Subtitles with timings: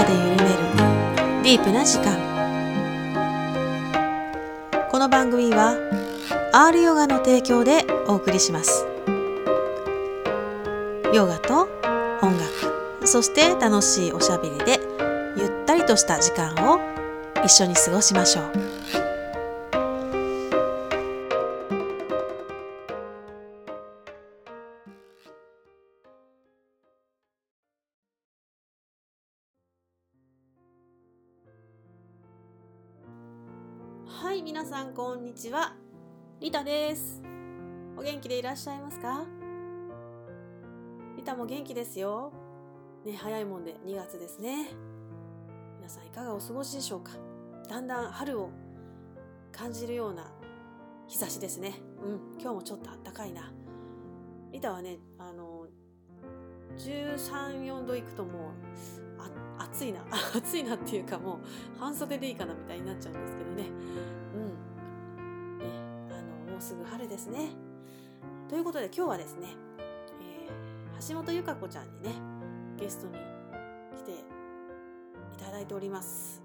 [0.00, 0.38] ガで緩める。
[1.42, 2.16] ディープな時間。
[4.90, 5.76] この番組は
[6.52, 8.86] R ヨガの提供でお送りします。
[11.12, 11.68] ヨガと
[12.22, 14.80] 音楽そして楽しいおしゃべりで
[15.36, 16.80] ゆったりとした時間を
[17.44, 18.69] 一緒に過ごしましょう。
[35.02, 35.72] こんにちは。
[36.40, 37.22] リタです。
[37.96, 39.24] お元気でいらっしゃいますか？
[41.16, 42.30] リタも元気ですよ。
[43.06, 44.66] ね早いもんで2月ですね。
[45.78, 47.12] 皆さんいかがお過ごしでしょうか？
[47.66, 48.50] だんだん春を
[49.52, 50.30] 感じるような
[51.08, 51.76] 日差しですね。
[52.04, 53.50] うん今日もちょっとあったかいな。
[54.52, 55.66] リタはねあの
[56.76, 58.52] 13、4度いくともう
[59.62, 60.04] 暑いな。
[60.36, 61.36] 暑いなっていうかも
[61.76, 63.64] う半袖でいいかなみたいになっちゃうんですけどね。
[66.60, 67.48] うすぐ春ですね。
[68.48, 69.48] ということで今日はですね、
[70.20, 72.12] えー橋本由香子ちゃんにね
[72.78, 73.14] ゲストに
[73.96, 74.14] 来てい
[75.42, 76.42] ただいております、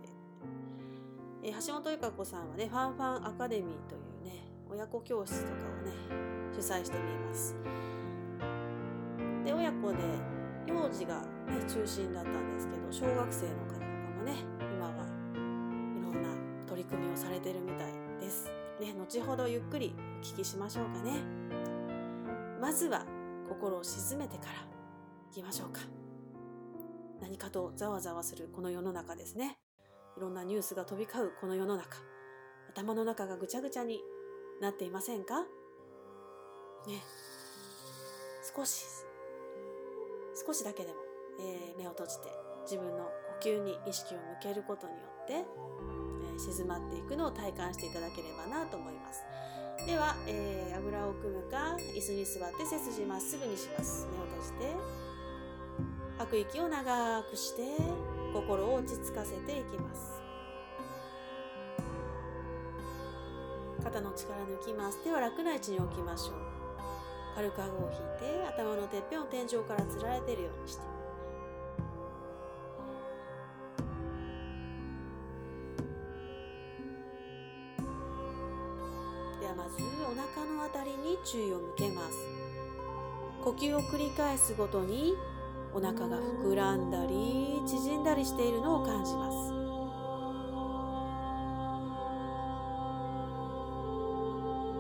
[1.43, 5.55] えー橋本由香子さんはねファンファンアカデミーというね親子教室とかを
[5.85, 5.91] ね
[6.53, 7.55] 主催してみます。
[9.43, 9.97] で親子で
[10.67, 13.85] 幼児が、ね、中心だったんですけど小学生の方とか
[14.17, 14.33] もね
[14.73, 16.29] 今はいろんな
[16.65, 18.49] 取り組みをされてるみたいです、
[18.79, 21.21] ね、後ほどゆっくりお聞きしましょうかね。
[22.59, 23.05] まずは
[23.47, 24.51] 心を静めてから
[25.29, 25.81] 行きましょうか。
[27.21, 29.59] 何かとざわざわするこの世の中ですね。
[30.17, 31.97] いろんなニュースが飛び交うこの世の中。
[32.69, 34.01] 頭の中がぐちゃぐちゃに
[34.61, 35.41] なっていませんか？
[35.41, 35.47] ね。
[38.55, 38.85] 少し
[40.45, 40.95] 少しだけでも、
[41.39, 42.23] えー目を閉じて
[42.63, 43.03] 自分の
[43.41, 49.21] 呼吸に意識を向けることによって、えー静まっていくのを体感していただければなと思います。
[49.83, 54.07] では、えーあぐらを組むか椅子に座って背筋まっすぐにします。
[54.11, 54.75] 目を閉じて。
[56.17, 57.63] 吐く息を長くして
[58.33, 60.21] 心を落ち着かせていきます。
[63.83, 65.03] 肩の力抜きます。
[65.03, 66.35] 手は楽な位置に置きましょう。
[67.35, 70.94] 軽く顎を引いて頭のてっぺんを天井からつられているようにして。
[80.65, 82.17] のあたりに注意を向けます。
[83.43, 85.13] 呼吸を繰り返すごとに
[85.71, 89.35] お腹が膨らんだり縮んだりしているのを感じます。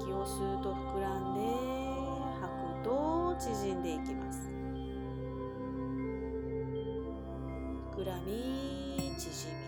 [0.03, 1.41] 息を吸うと膨らんで
[2.41, 4.49] 吐くと縮んでいきます。
[7.95, 9.64] 膨らみ縮み。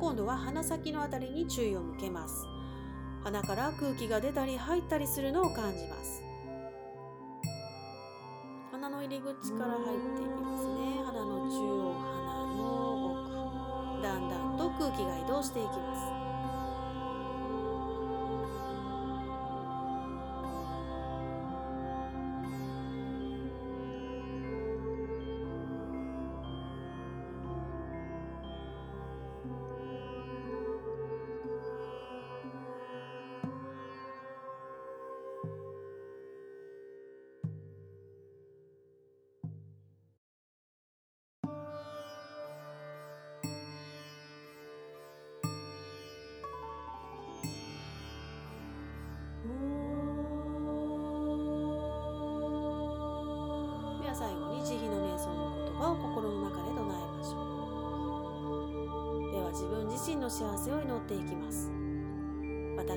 [0.00, 2.46] 今度は鼻先のあたりに注意を向けます。
[3.22, 6.22] 鼻から空気が出たり入ったりするのを感じます。
[8.72, 11.02] 鼻の入り口から入っていきますね。
[11.04, 12.16] 鼻の中央鼻
[12.56, 12.64] の
[13.98, 16.19] 奥だんだんと空気が移動していきます。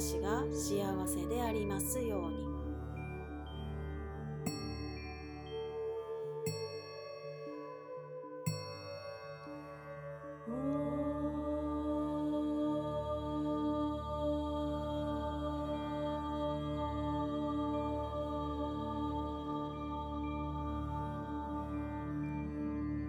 [0.03, 2.43] 私が幸せでありますように。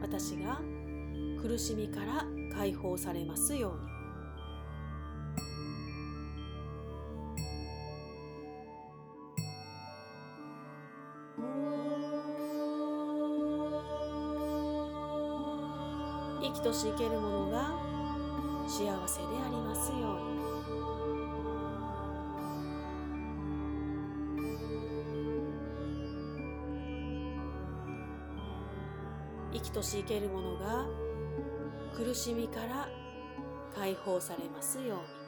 [0.01, 0.61] 私が
[1.43, 2.25] 苦しみから
[2.55, 3.94] 解放されますように。
[16.85, 17.73] し生けるものが
[18.69, 20.35] 幸せでありますように。
[29.55, 30.85] 生きとし生けるものが
[31.97, 32.87] 苦しみから
[33.75, 35.24] 解放されますように。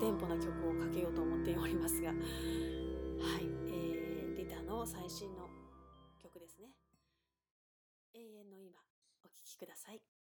[0.00, 2.18] テンポな曲をかけようと思っておりますがはい、
[3.68, 5.46] えー、リタの最新の
[6.22, 6.68] 曲ですね。
[8.14, 8.80] 永遠の今、
[9.24, 10.19] お聴きください。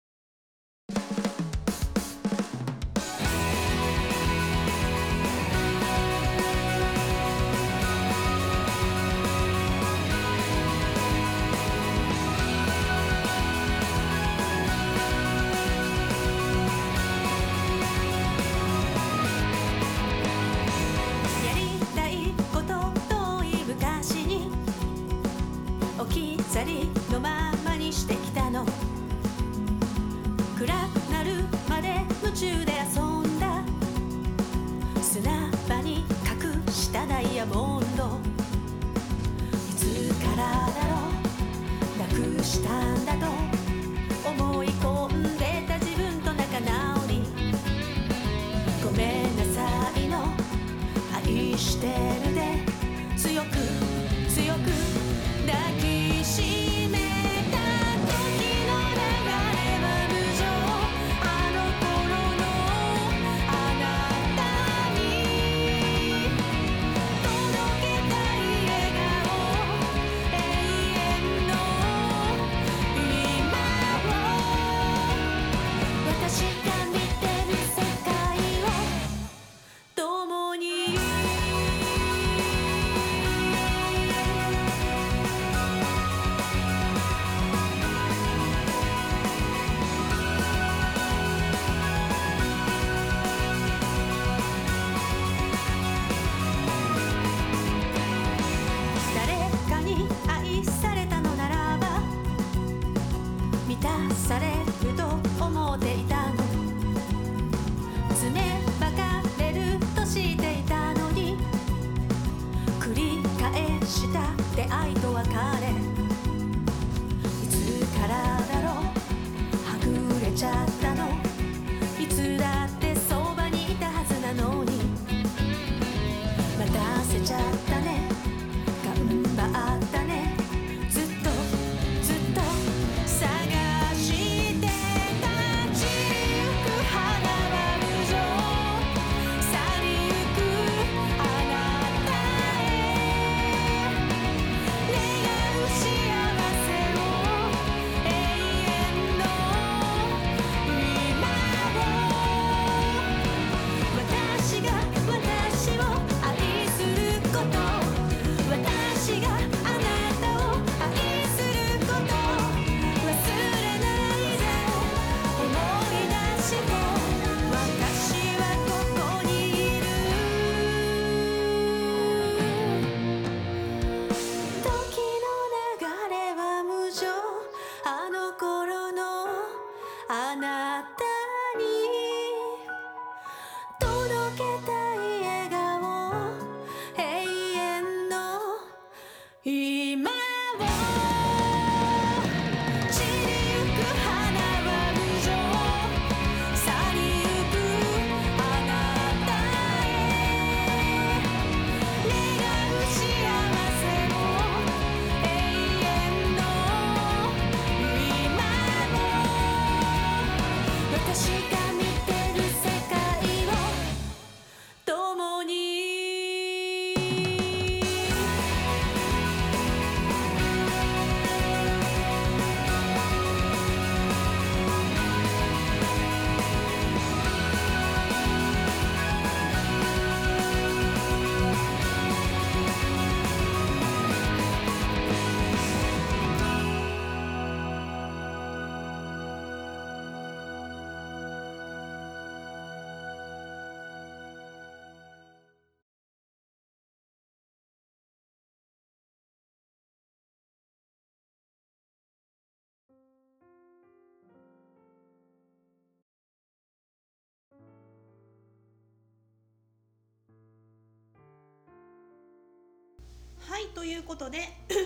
[263.85, 264.39] ということで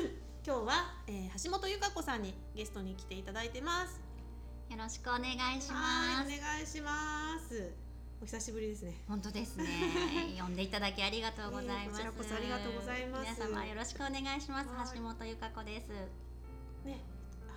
[0.45, 4.01] 今日は、えー、橋本由香子さんにゲストに来ていただいてます。
[4.71, 5.23] よろしくお願
[5.57, 6.27] いします。
[6.27, 7.73] お願いします。
[8.21, 8.95] お久しぶりですね。
[9.07, 9.67] 本当ですね。
[10.39, 13.41] 呼んでいただきありがとうございます、えー、こちらこそありがとうございます。
[13.41, 14.95] 皆様よろしくお願いします。
[14.95, 15.89] 橋本由香子です。
[16.85, 17.01] ね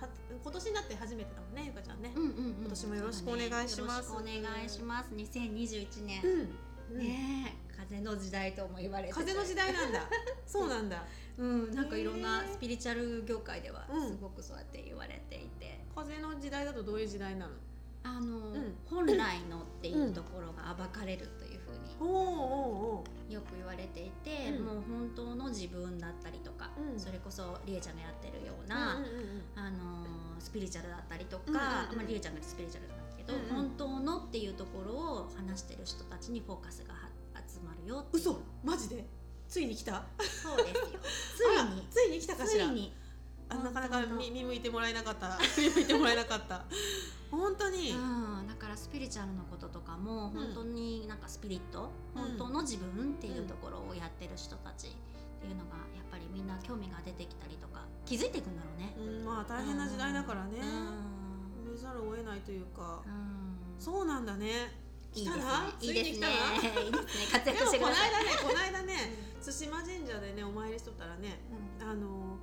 [0.00, 0.08] は
[0.42, 5.14] 今年になって初めてだもんねゆかちゃんね、うんうんうん、今年もよろしくお願いします、ね、お願いします。
[5.14, 6.22] 2021年、
[6.90, 10.00] うん、ね風の時代とも言われて風の時代なんだ。
[10.46, 11.04] そうなんだ。
[11.38, 17.52] うん、なんかいろんなスピリチュアル業界ではすごくそうやって言われていて、風の時代だとどういう時代なの？
[18.04, 19.16] あの、うん、本来
[19.48, 22.08] のっていうところが暴かれるというふう
[23.28, 29.04] によく言われていて、うん、もう本当の自分だったりとか、うん、それこそりえちゃんがやってるような、
[29.54, 30.04] あの
[30.38, 36.94] スピリチュアルだったりとか、うんうんうん、まあ、りえちゃんがスピリチュアルだけど、うんうん、本当のっていうところを話してる人たちにフォーカスが
[37.62, 38.04] 集まるよ。
[38.12, 39.06] 嘘マジで？
[39.48, 40.02] ついに来た？
[40.18, 40.82] そうですよ。
[41.38, 41.86] ついに。
[41.90, 42.66] ついに来たかしら？
[42.66, 42.92] ついに。
[43.48, 45.38] あなかなか見向いてもらえなかった。
[45.56, 46.64] 見向いてもらえなかった。
[47.30, 54.90] 本当に、うん、だからスピリチュアルのこととかも本当になんかスピリット、うん、本当の自分っていうところをやってる人たちっ
[55.40, 60.58] ていうのがやっぱりみんな興味が出てきたりとか気づいていくんだろうね、うん、まあ大変な時代だからね、
[61.64, 64.81] うん、見ざるを得ないというか、うん、そうなんだね
[65.12, 66.26] 来たな、いいですね。
[66.84, 67.26] いいですね。
[67.32, 68.10] 活躍してください。
[68.10, 69.12] この間ね、この間ね、
[69.44, 71.40] 対馬神社でね、お参りしとったらね、
[71.80, 72.38] あの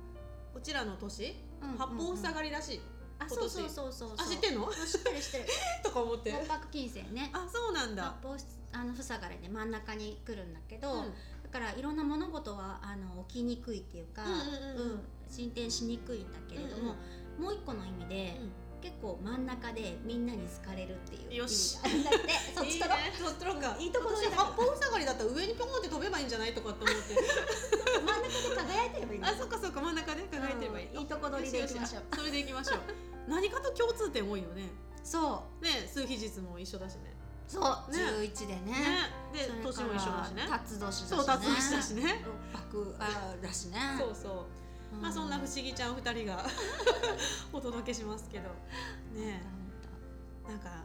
[0.54, 1.36] こちらの年、
[1.76, 2.80] 八方塞がりらしい。
[3.18, 4.70] あ、そうそうそうそうあ、知ってんの？
[4.72, 5.44] 知ってる知ってる。
[5.82, 6.32] とか思って。
[6.32, 7.30] 八白金星ね。
[7.32, 8.16] あ、そうなんだ。
[8.22, 8.36] 八方
[8.72, 11.04] あの塞がれで真ん中に来るんだけど、
[11.42, 16.96] だからいろんな物事はあの起きにくいっていうか、うん進展しにくいんだけれども、
[17.38, 18.40] もう一個の意味で。
[18.82, 21.76] 結構真ん中でみんなに好かれるっていうよし。
[21.82, 22.32] だって。
[22.56, 24.28] そっちとろそっちとろかいいところで。
[24.28, 27.14] 八方塞がりだったら上にピョンって飛べばいいんじゃないとかって思って。
[27.14, 30.22] 真ん中で輝いてればいいあそっかそっか真ん中で。
[30.22, 31.96] 輝いてればいい、いいとこ取りでいきまし。
[31.96, 32.80] ょうそれでいきましょう。
[33.28, 34.70] 何かと共通点多いよね。
[35.04, 35.64] そう。
[35.64, 37.16] ね数比日も一緒だしね。
[37.46, 38.60] そう、ね、11でね。
[38.62, 38.76] ね。
[39.32, 40.46] で年も一緒だしね。
[40.48, 41.08] 辰年だしね。
[41.08, 42.24] そう辰年だしね。
[42.24, 43.78] 六白あだしね。
[43.98, 44.59] そうそう
[45.00, 46.44] まあそんな不思議ちゃん二人が
[47.52, 48.48] お届けしますけど。
[49.14, 49.42] ね
[50.48, 50.84] なんか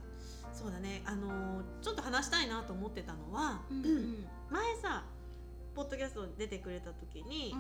[0.54, 1.02] そうだね。
[1.06, 5.04] あのちょっと話したいなと思ってたのは、うんうん、前さ
[5.74, 7.54] ポッドキャスト出てくれた時に、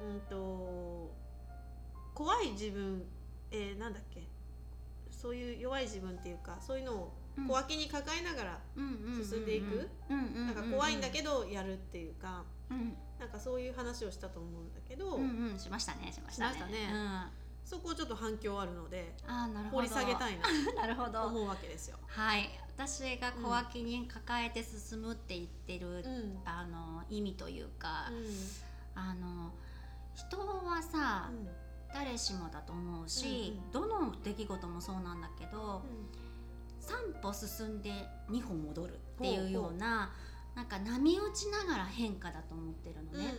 [0.00, 1.12] うん、うんと
[2.14, 3.04] 怖い自分、
[3.50, 4.26] えー、なんだっけ？
[5.12, 7.12] そういう弱い自分っていうかそういうのを
[7.46, 9.88] 小脇に抱えながら進んでいく。
[10.08, 16.72] なんか怖いんだけどやるっていうか、うん、なんかそういう話をしたと思うんだけど、うんうん、しましたねしましたね。
[16.72, 16.90] ね。
[16.92, 17.22] うん、
[17.64, 19.76] そこちょっと反響あるのであなるほど。
[19.78, 20.46] 掘り下げたいな。
[20.82, 21.22] なるほど。
[21.22, 21.98] 思うわけですよ。
[22.06, 22.48] はい。
[22.76, 29.52] 私が小脇に抱えて進むって言ってる、うん、あの意味というか、うん、あの
[30.14, 31.30] 人はさ、
[31.92, 37.90] 誰しもだと思うし、うんうん、どの出来事もそうなんだけど、うん、3歩進んで
[38.28, 39.98] 2歩戻るっていうような。
[39.98, 40.06] ほう。
[40.06, 40.25] ほう
[40.56, 43.34] なんか波打ちながら変化だと思ってるのね、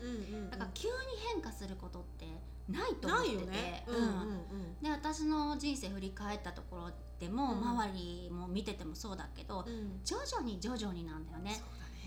[0.51, 0.93] だから急に
[1.33, 2.25] 変化することって
[2.69, 3.83] ないと思ってて、ね。
[3.87, 3.95] うん。
[3.95, 11.51] うんうん、で私の人生振り返ったところでも、うん、周りも見ててもそうだけど、うん、徐々に徐々になんだよね、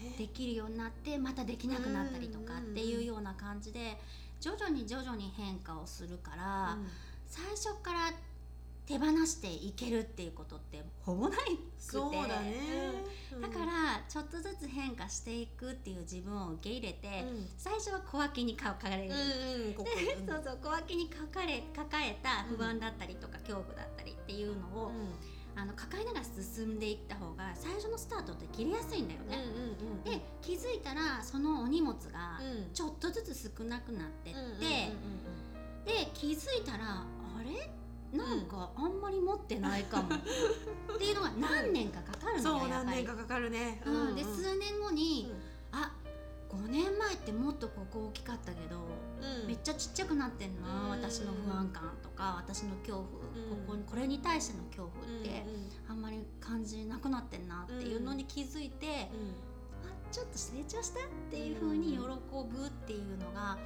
[0.00, 3.98] ね、できるようになってまたできなくなったりとかっていうような感じで
[4.40, 6.86] 徐々に徐々に変化をするから、うん、
[7.26, 8.12] 最初から
[8.90, 11.38] 手放していけるっていうことってほぼない
[11.78, 12.56] そうだね、
[13.32, 19.74] うん、だからちょっとずつ変化していくっていう自分を受け入れて、うん、最初は小脇に抱える、うんう
[20.24, 24.90] ん、そうそう小脇に抱え抱えた不安だったりとか、恐怖だったりっていうのを、
[25.54, 29.38] あの抱えながら進んでいった方が最初のスタートって切りやすいんだよね。
[30.04, 32.40] で気づいたらそのお荷物が
[32.74, 34.90] ちょっとずつ少なくなってって、
[35.86, 37.70] で気づいたらあれ？
[38.12, 40.08] なんかあんまり持ってないかも。
[40.16, 45.32] っていうのが何年かかかるのよ、そう何年かかかるね、うん、で数年後に、
[45.72, 45.92] うん、あ
[46.50, 48.80] 5年前ってもっとここ大きかったけど、
[49.42, 53.08] うん、めっちゃちっちゃくなってんな、うん、私の不安感とか私の恐怖、こ
[53.66, 55.44] ここれに対しての恐怖って、
[55.88, 59.10] あんまり感じなくなってんなっていうのに気づいて、
[59.84, 63.56] あちょっと成長したっていうふうに喜ぶっていうのが。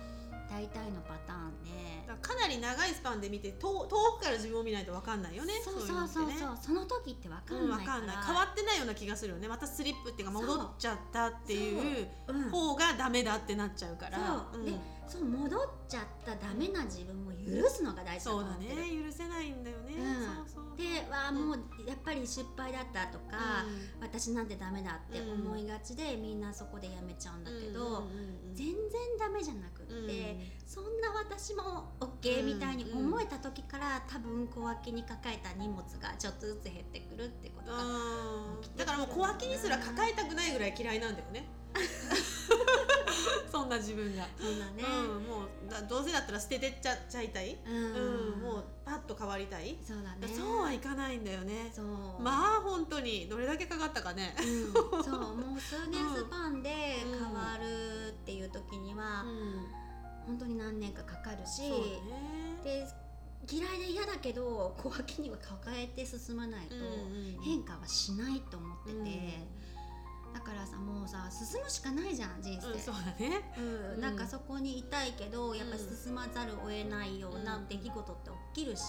[0.50, 1.94] 大体のパターンで。
[2.22, 5.54] かなり長いスパンで見て遠遠くから自分を見ないと分かんないよね。
[5.64, 8.16] そうそうそうそう、ね、その時って分かんないから、うん、ない。
[8.24, 9.48] 変わってないような気がするよね。
[9.48, 12.08] またスリップっていうか戻っちゃったっていう
[12.50, 14.18] 方がダメだってなっちゃうから。
[14.52, 14.72] そう、うん、で
[15.06, 18.70] そう戻っちゃったダメな自分を許すのが大事だと思ってる。
[18.70, 19.04] そうだね。
[19.04, 20.76] 許せないんだよね、うん、そうそう。
[20.76, 28.08] でわあもうやっぱり失敗だったとか、うん、私なんてダメだって思いがちで、みんなそこでやめちゃうんだけど、
[28.54, 28.74] 全然
[29.18, 37.78] ダメじゃなくって、そんな私も OK みたいに思えた時から多分小脇に抱えた荷物がちょっとずつ減ってくるってことが
[38.76, 41.48] だからもう小脇にすら抱えたくないぐらい嫌いなんだよね
[43.54, 44.26] そんな自分が。
[44.36, 49.78] そんなね、うん、もうだどうせだったら捨ててっちゃちゃいたい、うん、うん、もうパッと変わりたい？
[49.86, 50.34] そうだね。
[50.34, 51.70] そうはいかないんだよね。
[51.72, 51.86] そう。
[52.20, 59.66] まあ本当にどれだけかかったかね、うん、そうもう数年スパンで変わるっていう時には、うん、
[60.26, 61.62] 本当に何年かかかるし、
[62.64, 62.84] で
[63.48, 66.74] 嫌いで嫌だけど小脇には抱えて進まないと
[67.44, 69.53] 変化はしないと思ってて。
[70.34, 73.40] だからさもうさ進むしかないじゃん人生、うん、そうだね、
[73.94, 78.82] うん、なんかそこにいたいけど、やっぱ進まざるを得ないような出来事って起きるし、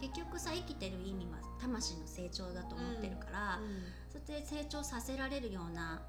[0.00, 3.60] 結局さ生きてる意味は魂の成長だと思ってるから、
[4.08, 6.00] それで成長させられるような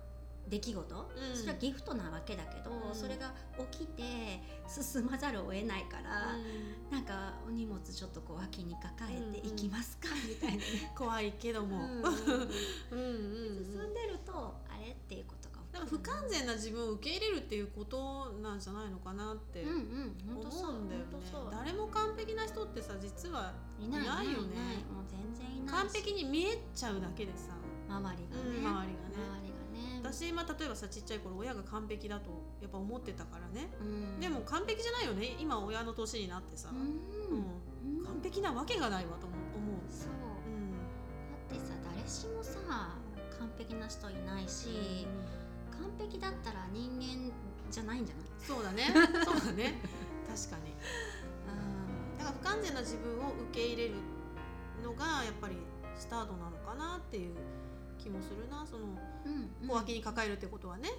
[0.49, 3.33] 出来事、うん、それはギフトなわけだけど、うん、それが
[3.71, 4.03] 起きて
[4.67, 10.63] 進まざるを得ないから、うん、なんかお荷物ちょっとこう脇に抱えていきますか、 みたいな、ね、
[10.95, 12.03] 怖いけども、うん。
[13.63, 14.91] 進んでるとあれ？
[14.91, 19.77] っていうことがだから不完全な自分を受け入れるっていうことなんじゃないのかなって思う
[20.73, 21.07] んだよね、
[21.51, 24.31] 誰も完璧な人ってさ実はいない。
[24.31, 24.85] よね。
[24.91, 27.59] もう全然いない完璧に見えちゃうだけでさ。
[27.89, 29.38] 周りがね、周りがね
[30.01, 32.29] 私、まあ、例えばさちっちゃい頃親が完璧だと
[32.61, 35.35] やっぱ思ってたからね、うん、でも完璧じゃないよね。
[35.39, 39.39] 今親の年になってさ、うん、完璧なわけがないわと思う。
[39.89, 40.09] そう、
[41.49, 42.59] だってさ誰しもさ
[43.37, 45.07] 完璧な人いないし、
[45.71, 47.31] 完璧だったら人間
[47.71, 48.25] じゃないんじゃない？
[48.39, 48.83] そうだね。
[49.25, 49.81] そうだね。
[50.27, 50.73] 確かに、
[51.47, 53.95] うん、だから不完全な自分を受け入れる
[54.83, 55.57] のがやっぱり
[55.97, 57.35] スタートなのかなっていう
[57.97, 58.65] 気もするな。
[58.65, 58.97] その、うん、
[59.67, 60.89] 小脇に抱えるってことはね。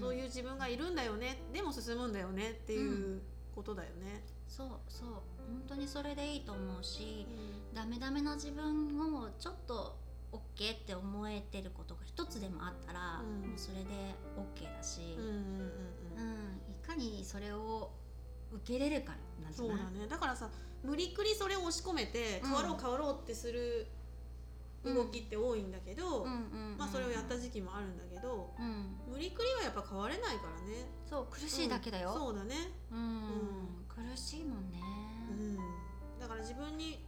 [0.00, 1.38] そういう自分がいるんだよね。
[1.52, 3.20] でも進むんだよねっていう
[3.54, 4.22] ことだよね。
[4.46, 5.08] そうそう。
[5.08, 7.26] 本当にそれでいいと思うし、
[7.70, 9.96] うん、ダメダメな自分をちょっと
[10.32, 13.84] OK って思えてることが一つでもあったら、うん、もうそれで
[14.36, 17.90] OK だし、うん、うん、いかにそれを
[18.52, 19.76] 受け入れるかなんじゃない？
[19.78, 20.06] そうだね。
[20.08, 20.50] だからさ
[20.84, 23.86] 無理くりそれを押し込めて変わろう変わろうってする
[24.94, 26.24] 動きって多いんだけど、
[26.76, 28.54] まあそれをやった時期もあるんだけど、
[29.06, 30.86] 無理くりはやっぱ変われないからね。
[31.08, 32.54] そう苦しいだけだよ、そうだね。
[32.90, 34.78] うん、苦しいもんね、
[35.30, 35.56] うん、
[36.20, 37.04] だから自分に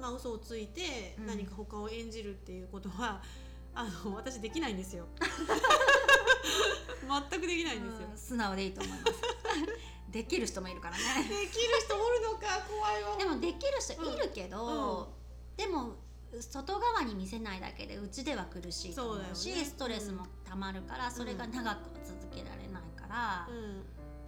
[0.00, 3.22] まあ嘘をついて何か他を演じるっていうことは、
[3.74, 5.06] あの私できないんですよ。
[7.08, 9.12] 全くできないんですよ、素直でいいと思います。
[10.10, 11.02] できる人もいるからね。
[11.28, 11.48] できる
[11.84, 13.16] 人おるのか怖いわ。
[13.16, 15.12] でもできる人いるけど、
[15.56, 15.96] でも
[16.40, 23.48] 外側に見せないだけでうちでは苦しいと思うし、ね、ストレスもたまるから、それが長く続けられないから、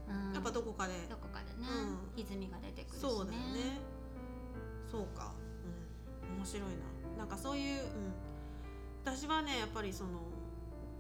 [0.08, 0.94] うん、やっぱどこかで。
[1.08, 1.66] どこかでね、
[2.16, 3.78] 歪みが出てくるし、ね、そうだよね。
[4.90, 5.34] そうか、
[6.28, 7.18] うん、面白いな。
[7.18, 7.88] なんかそういう、うん、
[9.04, 10.10] 私はねやっぱりその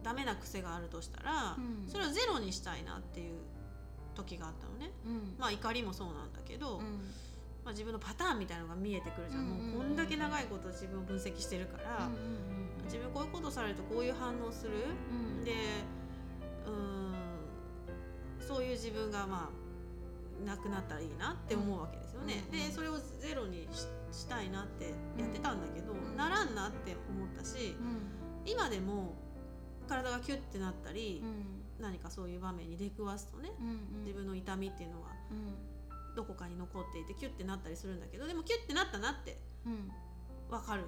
[0.02, 1.56] ダメな癖があるとしたら、
[1.88, 3.38] それをゼロにしたいなっていう
[4.14, 4.92] 時があったのね、
[5.38, 6.80] まあ怒りもそうなんだけど、
[7.70, 12.08] まあ、自分のパターンみたいなのが見えてくるじゃん,、もうこんだけ長いこと自分を分析してるから、
[12.86, 14.72] 自分こういうことされるとこういう反応する、
[15.44, 15.52] で
[16.66, 17.14] うん
[18.40, 19.50] そういう自分がま
[20.42, 22.42] あなくなったらいいなって思うわけですよね。
[22.50, 23.68] でそれをゼロに
[24.10, 27.76] したいなってやってたんだけど、ならんなって思ったし、
[28.46, 29.14] 今でも
[29.86, 31.22] 体がキュッてなったり、
[31.78, 33.52] 何かそういう場面に出くわすとね、
[34.04, 35.10] 自分の痛みっていうのは、
[36.16, 39.38] どこかに残っていてキュッてなったりするんだけどでもキュッてなったなって
[40.50, 40.84] 分かる。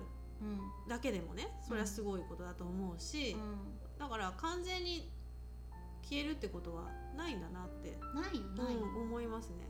[0.89, 3.37] だけでもねそれはすごいことだと思うし、
[3.99, 5.09] だから完全に
[6.03, 9.69] 消えるってことはないんだなってないよない、うん、思いますね。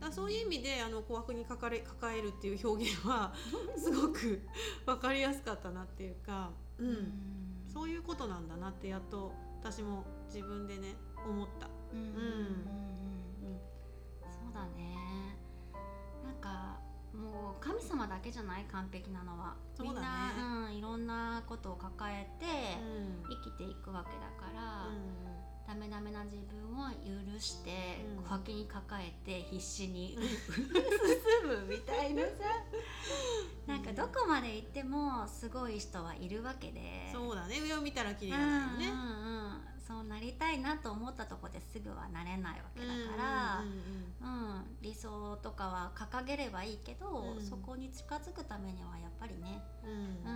[0.00, 3.32] だそういう意味であの琥珀にかかれ抱えるっていう表現は
[3.76, 4.42] すごく
[4.84, 7.12] 分かりやすかったなっていうか、うん、
[7.72, 10.94] そういうことなんだなってやっと私も自分でね
[11.26, 11.68] 思った。
[11.92, 13.03] うん、うん
[14.54, 15.36] だね。
[16.24, 16.78] なんか
[17.12, 20.32] もう神様だけじゃない完璧なのは、みんな、
[20.66, 22.46] うん、いろんなことを抱えて
[23.28, 30.18] 生きていくわけだから、うん、ダメダメな自分を許して小脇、うん、に抱えて必死に。
[30.18, 32.30] 進むみたいなさ。
[33.66, 37.10] なんかどこまで行ってもすごい人はいるわけで。
[37.12, 37.60] そうだね。
[37.60, 39.23] 上を見たら綺麗だよね、うんうんうん、
[39.86, 44.44] そうなりたいなと思ったとこですぐはなれないわけだから、うん
[44.80, 49.90] 理想とかは掲げればいいけど、うん、そこに近づくためにはやっぱりね、うん。
[49.90, 50.34] う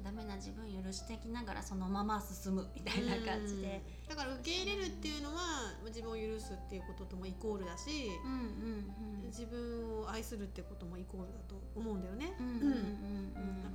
[0.00, 5.40] ん、ダメな自分許してきながらそのまま進むみたいな感じで、だから受け入れるっていうのは
[5.86, 12.32] 自分を許すっていうことともイコールだし、うんうんうん、自分を愛するってこともイコールだと思うんだよね。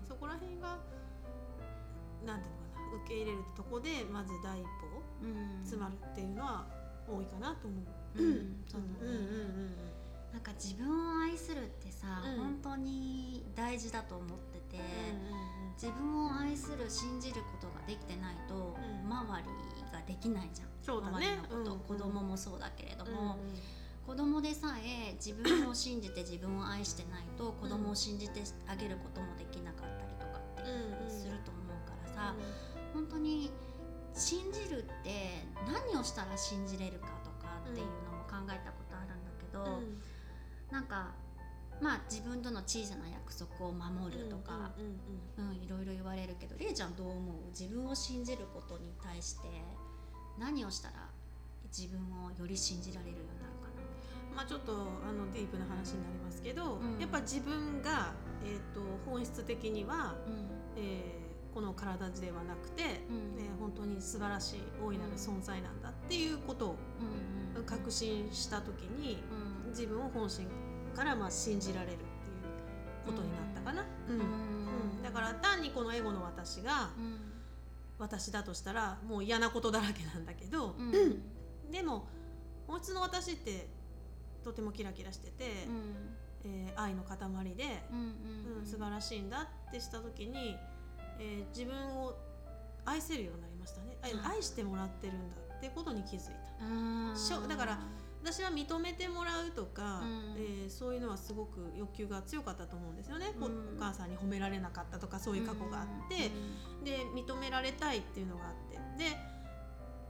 [0.07, 0.77] そこら辺が
[2.25, 4.94] なんていうのかな受け入れるとこでまず第一歩
[5.61, 6.65] 詰まるっていうのは
[7.07, 7.77] 多いかなと思
[8.15, 8.21] う。
[8.21, 9.95] うん、そうだね。
[10.31, 14.83] なんか自分を愛するってさ、うん、本当に大事だと思ってて、
[15.81, 20.67] 自分を愛する信じることができてないと、うん、周りができないじゃん。
[20.81, 32.35] そうだ、ね、周りのこと、うん、子供もそうだけれども、うん、子供でさえ自分を信じて自分を愛してないと子供を信じてあげることもできなかったりとかってすると思うからさ、
[32.93, 33.51] 本当に
[34.15, 40.01] 信じるって何をしたら信じれるかとかっていうのも考えたことあるんだけど、うん、
[40.71, 41.11] なんか
[41.81, 44.71] まあ自分との小さな約束を守るとか
[45.61, 47.35] いろいろ言われるけどりえちゃんどう思う？
[47.49, 49.49] 自分を信じることに対して
[50.39, 51.09] 何をしたら
[51.67, 53.67] 自分をより信じられるようになるか
[54.31, 54.37] な？
[54.37, 58.13] まあ、ちょっとあのディープな話になりますけど、うん、やっぱ自分が、
[58.45, 61.25] えーと、本質的には、うん、えー
[61.55, 66.75] この体ではなくて、うん、ね、本当に素晴らしい大いなる存在なんだっていうことを
[67.65, 69.23] 確信した時に、
[69.69, 70.47] 自分を本心
[70.95, 72.05] からまあ信じられるっていう
[73.05, 73.83] ことになったかな。
[74.07, 74.19] うん。
[74.19, 76.91] うん、だから単にこのエゴの私が
[77.97, 80.75] 私だとしたらもう嫌なことだらけなんだけど、
[81.71, 82.07] でも
[82.67, 83.67] 本質の私って
[84.43, 85.67] とてもキラキラしてて、
[86.43, 87.17] えー、愛の塊
[87.55, 90.55] で、うん素晴らしいんだってした時に。
[91.19, 92.13] えー、自分を
[92.85, 97.17] 愛せるようになりましたね、愛してもらってるんだってことに気づいた。
[97.17, 97.79] しょだから
[98.23, 103.49] 私は認めてもらうとか、うん、えー、そういうのはすごく欲求が強かったと思うんですよね、うん、お
[103.79, 106.31] 母さんに褒められなかったとかそういう過去があって、
[106.79, 108.77] うん、で認められたいっていうのがあって。
[108.97, 109.35] で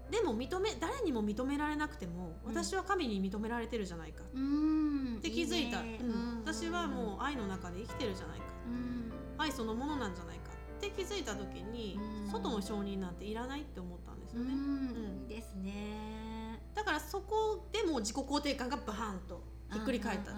[0.06, 4.22] でも認め誰にも認められなくても私は神に認められてるじゃないか。
[4.24, 6.00] って気づいた、いいね、
[6.44, 8.46] 私はもう愛の中で生きてるじゃないか、
[9.40, 10.45] 愛そのものなんじゃないか
[10.76, 12.00] って気づいた時に、
[12.32, 14.54] 外の承認なんていらないって思ったんですよね。
[14.54, 16.62] うん、いいですね。
[16.76, 20.36] だからそこでも自己肯定感がバーンとひっくり返ったっ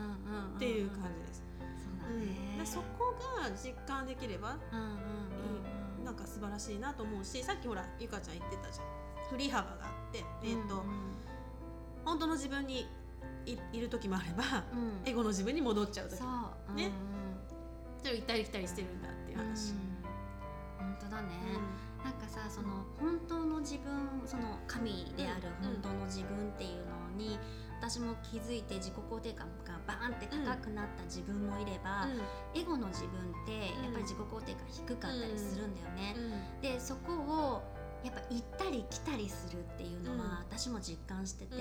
[0.59, 1.43] ていう感じです。
[2.59, 4.75] うん、そこが実感できれば、う
[6.01, 8.85] ん、なんか素晴らしいなと思うしさっきほらゆかちゃん言ってたじゃん。
[9.29, 10.81] 振り幅があって、えーと、うん。
[10.81, 10.85] うん、
[12.05, 12.87] 本当の自分に
[13.45, 16.21] いいる時もあれば、うん、エゴの自分に戻っちゃう時。
[16.21, 16.27] も
[16.75, 16.91] ね、うんうん、
[17.97, 19.71] それを行ったり来たりしてるんだっていう話。
[19.71, 19.86] うん当
[21.17, 21.33] だね、
[21.99, 27.39] うん、なんかさその本当の自分その神である本当の自分っていうのに、
[27.79, 32.07] 私も気づいて自己肯定感がバーンって高くなった自分もいれば、
[32.53, 36.15] エゴの自分ってやっぱり自己肯定感低かったりするんだよね。
[36.61, 37.63] でそこを
[38.03, 41.55] やっぱ行ったり来たりするっていうのは私も実感してて、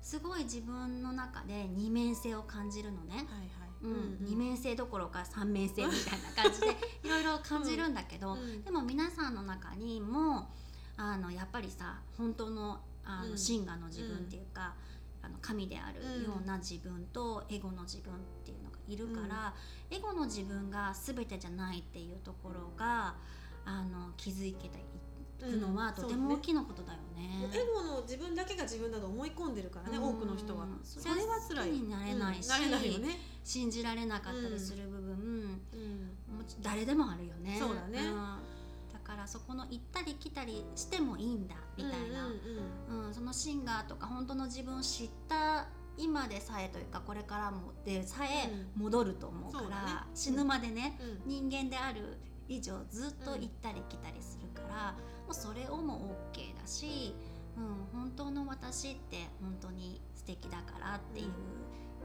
[0.00, 3.16] すごい自分の中で二面性を感じるのね。
[3.16, 3.24] はい
[3.60, 10.50] はいうん、二面性どころか三面性みたいな感じで いろいろ感じるんだけど、うん、でも皆さんの中にも
[10.96, 14.74] あのやっぱりさ本当のあの真我の自分っていうか、
[15.22, 19.54] あの神であるような自分とエゴの自分っていうのがいるから、
[19.90, 23.14] エゴの自分が全てじゃないっていうところが
[23.64, 24.84] あの気づけて
[25.38, 27.48] くのはとても大きなことだよね。
[27.52, 30.66] エゴの自分だけが自分だと思い込んでるからね、多くの人は。
[30.82, 31.70] それは辛い。
[31.70, 32.50] になれないし、
[33.44, 36.10] 信じられなかったりする部分、うん。
[36.60, 37.56] 誰でもあるよね。
[37.58, 38.00] そうだね。
[38.92, 49.72] だからそこの行ったり来たりしてもいいんだみたいな、うんそのシンガーとか本当の自分を知った今でさえというかこれからもでさえ戻ると思うから、ね、
[50.14, 54.94] 死ぬまでね、人間である以上ずっと行ったり来たりするから、
[55.28, 57.14] もうそれをも OK だし、
[57.54, 61.28] うん、本当の私って本当に素敵だからっていう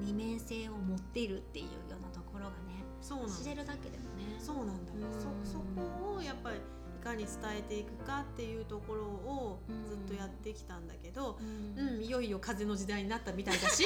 [0.01, 4.35] 二面性を持っているっていうようなところがねそう知れるだけでもね。
[4.39, 5.59] そうなんだ、うん、そそ
[6.03, 11.37] こをやっぱりいかに伝えていくかっていうところをずっとやってきたんだけど、
[11.77, 13.85] うん、うん、いよいよ風の時代になったみたいだし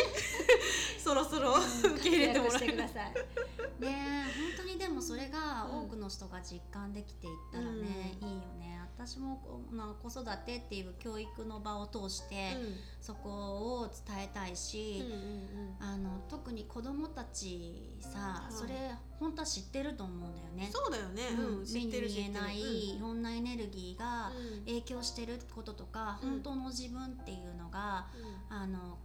[0.98, 1.56] そろそろ
[1.96, 3.14] 受け入れてもらってください。
[3.80, 4.26] ね
[4.58, 8.77] 本当にでもそれが多くの人が実感できていったらね、いいよね。
[8.98, 9.40] 私も
[9.72, 15.04] まあ、子育てっていう教育の場を通して、うん、そこを伝えたいし、
[15.80, 18.74] あの特に子供たちさ、それ
[19.20, 20.70] 本当は知ってると思うんだよね。
[20.74, 24.32] そうだよね、うん、目に見えない、いろんなエネルギーが
[24.66, 28.08] 影響してることとか、本当の自分っていうのが、
[28.50, 28.98] あの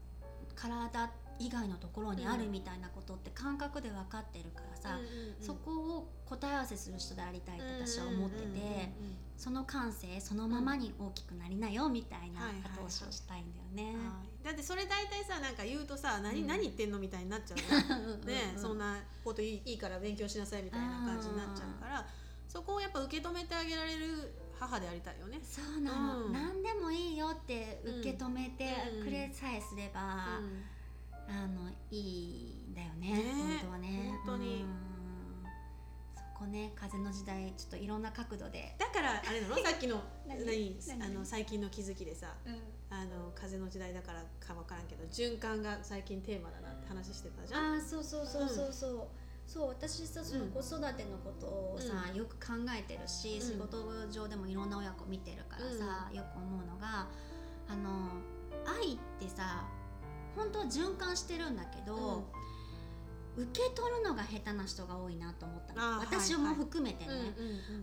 [0.55, 1.11] 体
[1.44, 4.98] 以外のところにあるみたいなことって感覚で分かってるからさ、
[5.40, 8.92] そこを答え合わせする人でありたいって私は思ってて、
[9.37, 12.42] その感性そのままに大きくなりなよみたいな
[12.76, 13.96] 後押しをしたいんだよね。
[14.44, 17.59] だってそれ大体さなんか言うとさ何,、何言ってんのみたいになっちゃう
[18.26, 22.07] ねそんなこといいいいから勉強しなさいみたいな感じになっちゃうから
[22.48, 25.40] そこをやっぱ受け止めてあげられる母でありたいよね。
[25.42, 30.62] そうなの、うん、何でもいいよって受け止めてくれさえすれば、うん、
[31.33, 33.23] あのいいんだよねね。
[33.61, 34.11] 本当はね。
[34.27, 34.64] 本当に、
[36.14, 38.75] そこね風の時代ちょっといろんな角度で。
[38.79, 39.57] だからあれなの？
[39.64, 40.79] さっきの何？
[41.01, 42.55] あの最近の気づきでさ、うん、
[42.90, 47.77] あの風の時代だからか分からんけど循環が最近テーマだなって話してたじゃん？
[47.77, 49.03] あそうそうそうそうそう、うん。
[49.47, 57.09] そう私さその子育てのことをさ、うん、よく考えてるし、うん、仕事上でもいろんな親子見てるからさ、うん、よく思うのが
[57.68, 58.12] あの
[58.64, 59.66] 愛ってさ
[60.37, 62.25] 本当は循環してるんだけど、
[63.35, 66.01] 受け取るのが下手な人が多いなと思ったの。
[66.01, 67.35] 私も含めてね、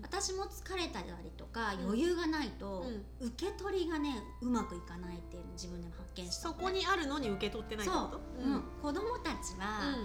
[0.04, 1.08] 私も疲れたり
[1.38, 2.86] とか余裕がないと、
[3.20, 8.48] 受け取りがねうまくいかないっていうの自分でも発見した、ね、そこにあるのに受け取ってないってこと、う。
[8.48, 9.98] ん、子供たちは、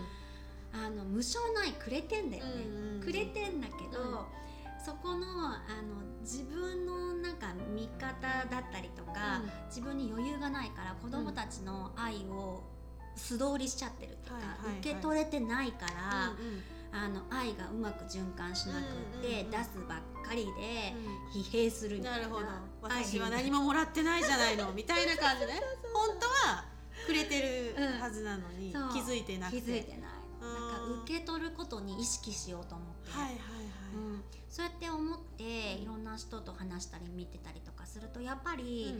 [0.72, 4.26] あの無償ないくれてんだよね、くれてんだけど、
[4.84, 8.20] そこのあの自分のなんか見方
[8.50, 12.62] だったりとか、自分に余裕がないから子供たちの愛を
[13.16, 14.38] 素通りしちゃってるっていうか、
[14.80, 16.32] 受け取れてないから、
[16.92, 20.94] あの愛がうまく循環しなくて、出すばっかりで
[21.34, 22.46] 疲弊するみたいな,、なるほど。
[22.82, 25.60] 私は何ももらってないじゃないのみたいな感じね。
[25.94, 26.64] 本当は
[27.06, 29.62] くれてるはずなのに、気づいてなくて。
[29.62, 30.00] 気づいてない
[30.44, 33.34] なんか受け取ることに意識しようと思って、はいはい
[34.48, 38.94] そうやって思っていろんな人と話したり見てたりとかするとやっぱり、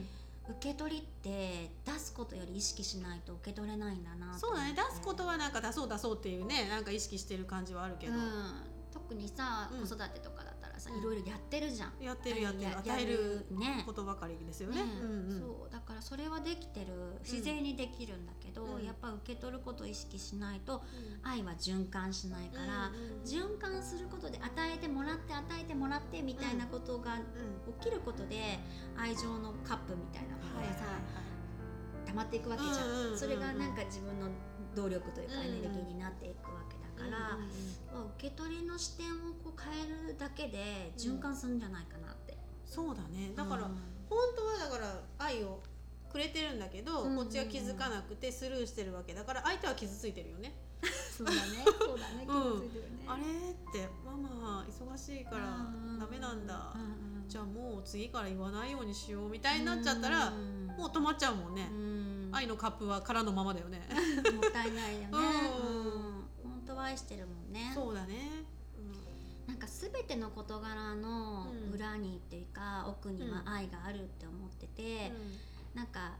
[0.47, 4.75] 受け取りって出すことより意識しないと受け取れないんだなそうだね。
[4.75, 8.21] 出すことはなんか出そう出そうっていうねなんか意識してる感じはあるけど、うん、
[8.93, 10.44] 特にさ、子育てとか
[10.85, 11.93] さ、いろいろやってるじゃん。
[12.03, 12.71] やってるやってる。
[12.77, 13.47] 与える
[13.87, 14.77] ことばかりですよね、
[15.41, 17.21] そうだからそれはできてる。
[17.23, 20.83] 自然にできるんだけど、やっぱ受け取ることを意識しないと、
[21.23, 22.93] 愛は循環しないから、
[23.25, 27.19] 循環することで与えてもらって与えてもらってみたいなことが
[27.81, 28.59] 起きることで
[28.97, 30.85] 愛情のカップみたいなものがさ、
[32.07, 34.29] 溜まっていくわけじゃん,、それがなんか自分の
[34.75, 36.54] 動力というかエネルギーになっていく
[37.05, 37.19] から、
[37.93, 43.63] まあ、受け取りの視点をこう変えるだけで循環するんじゃないかなって、そうだねだから、
[44.09, 45.61] 本当はだから愛を
[46.11, 50.55] くれてるんだけど、こっちは気づかなくてスルーしてるわけだから相手は傷ついてるよね。
[51.17, 51.41] そうだね。
[51.79, 52.27] そうだね。
[52.27, 53.05] 傷ついてるね。
[53.07, 53.27] あれっ
[53.73, 55.67] てママ忙しいから
[55.99, 56.75] ダメなんだ。
[57.27, 61.69] じゃあもう次から言わないようにしようみたいになっちゃったらもう止まっちゃうもんね。
[62.31, 63.81] 愛のカップは空のままだよね。
[64.35, 65.09] もったいないよね。
[65.11, 66.25] 本
[66.67, 67.73] 当は愛してるもんね。
[67.75, 68.45] そうだね。
[69.47, 75.13] なんか全ての事柄の裏にっていうか、奥には愛があるって思ってて、
[75.75, 76.13] なんか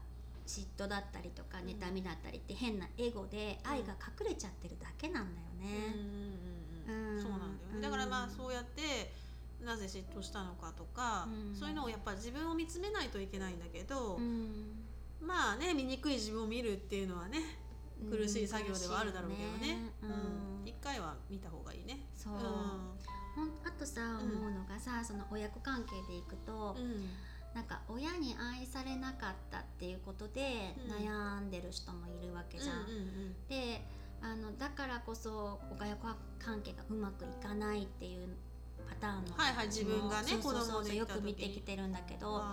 [0.45, 5.95] 嫉妬だったりとか妬みだったりって変なエゴで愛が隠れちゃってるだけなんだよね。
[7.19, 7.81] そうなんだよね。
[7.81, 9.11] だからまあそうやって
[9.63, 11.27] なぜ嫉妬したのかとか、
[11.59, 14.19] そういうのをやっぱ自分を見つめないといけないんだけど、
[15.19, 17.39] まあね醜い自分を見るっていうのはね
[18.09, 19.91] 苦しい作業ではあるだろうけどね。
[20.65, 21.99] 一、うん、回は見た方がいいね。
[22.15, 26.75] そう、うん、あとさ思うのがさ、その親子関係でいくと、
[27.53, 32.85] なんか親に愛されなかったっていうことで悩んでる人もいるわけじゃん。
[33.47, 33.85] で
[34.21, 36.07] あのだからこそ親子
[36.39, 38.27] 関係がうまくいかないっていう
[38.87, 42.43] パターンのはいはい自分がね子供でよく見てきてるんだけど、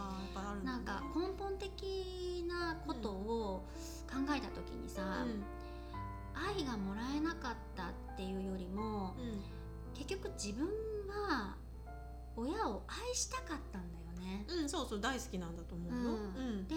[0.65, 3.69] なんか根本的なことを
[4.13, 5.25] 考えた時にさ、
[6.35, 9.17] 愛がもらえなかったっていうよりも、
[9.95, 10.69] 結局自分
[11.09, 11.57] は
[12.37, 14.45] 親を愛したかったんだよね。
[14.49, 16.19] うん、そうそう大好きなんだと思うよ。
[16.69, 16.75] で、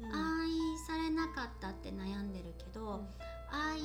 [0.00, 0.08] 愛
[0.86, 3.04] されなかったって悩んでるけど、
[3.50, 3.80] 愛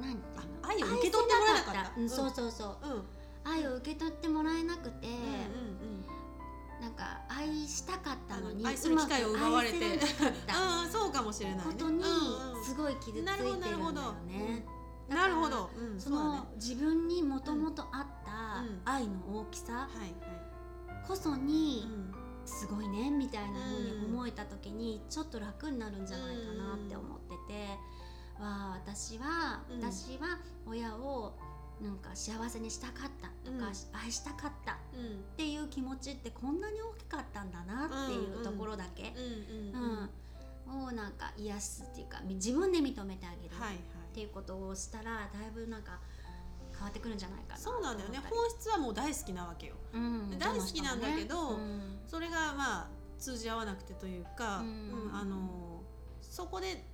[0.00, 0.68] 何ていうの？
[0.68, 2.00] 愛を受け取ってもらえなかった。
[2.00, 2.78] うん、そうそうそう。
[3.44, 5.06] 愛を受け取ってもらえなくて、
[6.80, 9.98] なんか愛したかったのに愛する機会を奪われて。
[10.48, 12.04] ああそうかもしれない、ことに
[12.64, 13.78] すごい傷ついてるんだよ
[14.26, 14.64] ね。
[15.08, 19.88] なるほど、その自分にもともとあった愛の大きさ
[21.06, 21.86] こそに
[22.44, 27.66] すごいねみたいな風に思えた時にちょっと楽になるんじゃないかなって思ってて、
[28.40, 31.34] わあ私は、私は親を
[31.80, 33.70] なんか幸せにしたかったとか、
[34.02, 34.76] 愛したかったっ
[35.36, 40.10] ていう気持ちってこんなに大きかったんだなっていうところだけ、うん
[40.68, 46.00] をなんか癒すっていうか自分で認めてあげるっていうことをしたらだいぶなんか
[46.72, 48.18] 変わってくるんじゃないかなそうなんだよね。
[48.28, 51.62] 本質はもう大好きなわけよ、うん、大好きなんだけど、ね。
[51.62, 55.82] うん、それがまあ通じ合わなくてというか、うん、あの
[56.20, 56.84] そこで、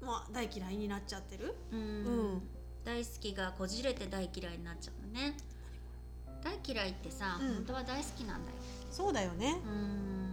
[0.00, 2.42] まあ、大嫌いになっちゃってる、うん
[2.86, 5.36] 大好きがこじれて大嫌いになっちゃうのね。
[6.42, 8.56] 大嫌いってさ、本当は大好きなんだよ。
[8.92, 9.56] そうだよね。
[9.66, 10.30] うん。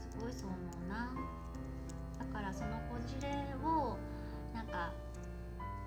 [0.00, 1.12] すごいそう思うな。
[2.18, 3.28] だからそのこじれ
[3.64, 3.96] を
[4.52, 4.92] なんか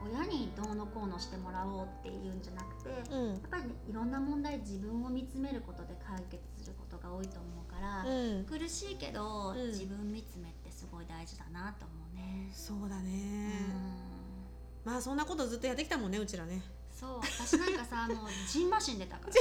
[0.05, 12.49] 親にどうのこうのしてもらおうっていうんじゃなくて、うん、やっぱりねいろんな問題自分を見つめることで解決することが多いと思うから、うん、苦しいけど、うん、自分見つめってすごい大事だなと思うね。
[12.53, 13.51] そうだね、
[14.85, 16.61] まあそんなことずっとやってきたもんねうちらね。
[16.91, 19.39] そう私なんかさ もうジンマシン出たからね。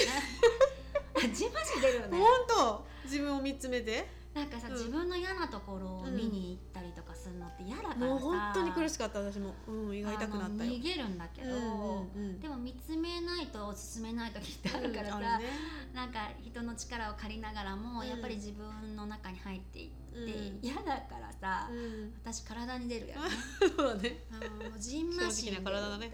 [1.35, 2.19] ジンマシン出るよね。
[2.19, 4.22] 本当自分を見つめて。
[4.35, 11.49] なんかさ、うん、自分の嫌なところを見に行ったりとかするのって嫌だからさ、もう本当に苦しかった私も、うん、胃が痛くなった逃げるんだけど、
[12.41, 15.21] でも見つめないと進めない時ってあるからさ、
[15.93, 21.69] なんか人の力を借りながらも、やっぱり自分の中に入っていって、嫌だからさ、
[22.25, 23.29] 私体に出るやんね。
[23.77, 24.25] そうだね。
[24.71, 26.13] もうジンマシンな体だね。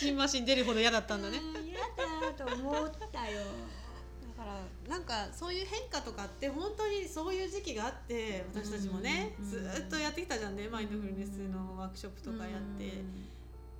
[0.00, 1.38] ジンマシン出るほど嫌だったんだね。
[1.64, 3.40] 嫌だと思ったよ
[4.42, 4.50] か
[4.86, 12.84] らなんかそういう変化とかって本当にそういう時期があって私たちもね、ずっとやってきたじゃんねマインドフルネスのワークショップとかやって、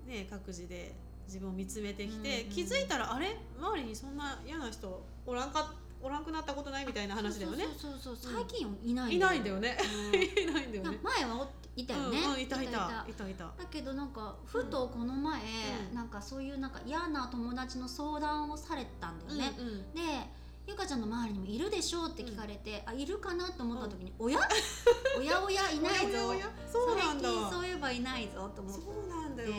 [0.07, 0.95] ね、各自で
[1.27, 3.37] 自分を見つめてきて、気づいたらあれ？
[3.59, 7.65] 周りにそんな嫌な人おらんかおらんくなったことないみたいな話だよね。
[7.77, 9.77] そうそうそう最近いないいないんだよね。
[10.13, 10.99] いないんだよね。
[11.03, 13.45] 前はいたよね、うんうん、いたいたいたいた。
[13.45, 15.41] だけどなんかふとこの前、
[15.91, 20.01] うん、なんかそういうなんか嫌な友達の相談をされたんだよね、うんうん、で
[20.67, 24.39] ゆかちゃんの周りにもいるでしょうって聞かれて、うん、あいるかなと思った時に、うん、おや？
[25.19, 26.19] おやおやいないぞ。
[26.71, 27.29] そうなんだ。
[27.29, 28.85] 最近そういえばいないぞと思って。
[28.85, 29.51] そうなんだよ、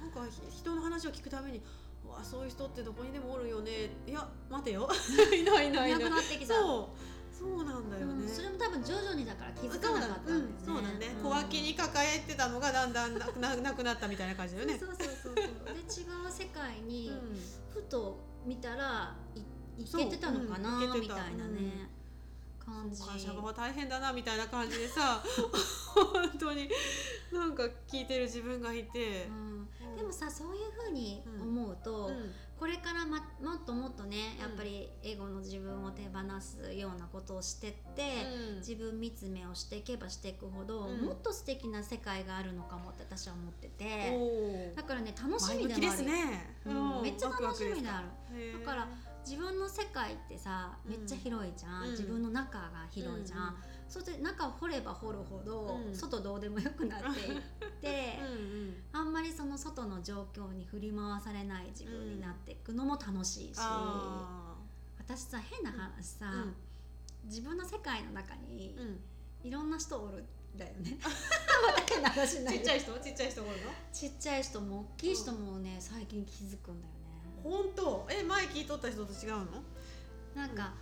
[0.00, 0.20] なんか
[0.50, 1.62] 人の話を聞くために
[2.04, 3.90] わそういう人ってどこにでもおるよね。
[4.06, 4.88] いや待てよ。
[5.34, 5.90] いないいない。
[5.90, 6.54] いなくなってきた。
[6.54, 7.14] そう。
[7.34, 10.46] そうなんだよね、うん、それも多分徐々にだから気づかなかったんだよね。
[10.64, 14.78] そうだね、小脇に抱えてたのがだんだんなくな なくなったみたいな感じだよね。
[14.78, 15.34] そうそうそうそう。
[15.34, 17.12] で違う世界に
[17.70, 19.40] ふと見たらい
[19.78, 21.88] いけてたのかな、みたいなね、
[22.64, 23.02] 感じ。
[23.02, 25.22] 会社側大変だなみたいな感じでさ
[25.94, 26.68] 本当に
[27.32, 44.72] なんか聞いてる自分がいて、うん、でもさそういうふうに思うと、うん、これから、ま、もっともっとねやっぱりエゴの自分を手放すようなことをしてって、うん、自分見つめをしていけばしていくほど、もっと素敵な世界があるのかもって私は思ってて。
[44.74, 46.56] だからね楽しみでもある、ね、
[47.02, 48.58] めっちゃ楽しみである。
[48.60, 48.88] だから
[49.26, 53.54] 自分の世界ってさめっちゃ広いじゃん、うん、自分の中が広いじゃん、うん、
[53.88, 57.40] そして中を掘れば掘るほど、うん、外どうでもよくなっていっ
[57.80, 58.18] て
[58.92, 63.60] あんまりその外の状況に振り回されない自分になっていくのも楽しいし、
[64.98, 66.30] 私さ変な話さ、
[67.24, 68.76] 自分の世界の中に
[69.42, 70.24] いろんな人おる
[70.56, 70.98] だよね。
[72.52, 72.92] ちっちゃい人？
[73.00, 73.70] ちっちゃい人おるの？
[73.92, 77.03] ちっちゃい人も大きい人もね最近気づくんだよね
[77.44, 78.08] 本当？
[78.10, 79.62] え前聞いとった人と違うの？
[80.34, 80.72] なんか、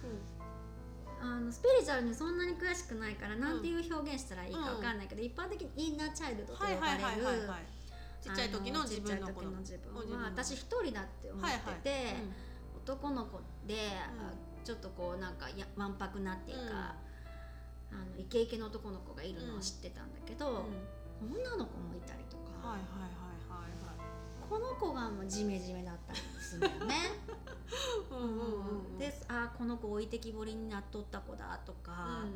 [1.21, 7.05] うん、あのスピリチュアルにそんなに詳しくないからなんていう表現したらいいかわかんないけど、うん、一般的にインナーチャイルドと呼ばれる
[8.23, 9.93] ちっちゃい時の自分の時の自分。
[10.17, 12.23] は私一人だって思ってて、はいはい。
[12.23, 13.75] うん、男の子で、
[14.63, 16.95] ちょっとこうなんかやわんぱくなっていうか、
[17.91, 20.65] あのイケイケの男の子がいるのは知ってたんだけど、
[21.21, 22.69] 女の子もいたりとか。
[22.69, 23.22] はいはい
[24.53, 26.69] この子がもうジメジメだったんですよね。
[28.99, 32.27] であこの子置いてきぼりになっとった子だとか、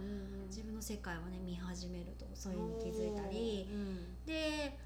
[0.49, 4.79] 自分の世界をね見始めるとそういうの気づいたり、うん、で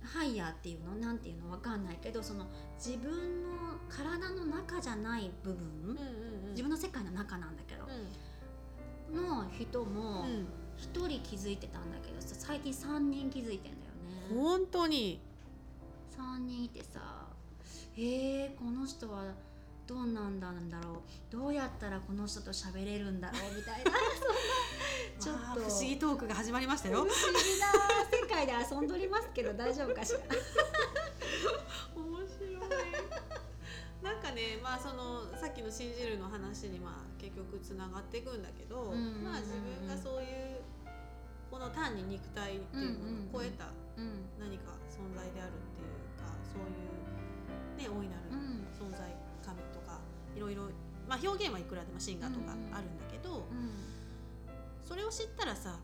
[0.00, 2.46] ハイヤーっていうのなんていうのわかんないけどその
[2.78, 3.48] 自分の
[3.90, 5.98] 体の中じゃない部分、
[6.52, 7.84] 自分の世界の中なんだけど、
[9.12, 10.24] うん、の人も
[10.78, 13.92] 1人気づいてたんだけど最近3人気づいてんだよ
[14.30, 14.42] ね。
[14.42, 15.27] 本当に
[16.18, 17.26] 3人いてさ
[17.96, 19.24] えー、この人は
[19.86, 23.90] どうなんだんだろうどうやったらこの人と喋れるんだろう みたいな。
[25.18, 25.60] ちょっと。
[25.60, 26.98] 不思議トークが始まりましたよ。
[26.98, 27.14] 不思議
[27.58, 27.66] な
[28.10, 30.18] 世界で遊んどりますけど大丈夫かしら？
[31.96, 32.58] 面白い。
[34.02, 38.92] なんかねまあそのさっきの信じるの話にまあ結局つながっていくんだけど、
[39.24, 40.60] まあ自分がそういう
[41.50, 43.66] この単に肉体っていうのを超えた
[44.38, 45.88] 何か存在であるっていう。
[45.88, 45.97] か
[46.58, 48.22] そういうね大いなる
[48.74, 49.00] 存在
[49.44, 50.00] 神とか
[50.36, 50.64] いろいろ
[51.08, 53.46] まあ表現はいくらでも神話とかあるんだけど、
[54.84, 55.78] それを知ったらさ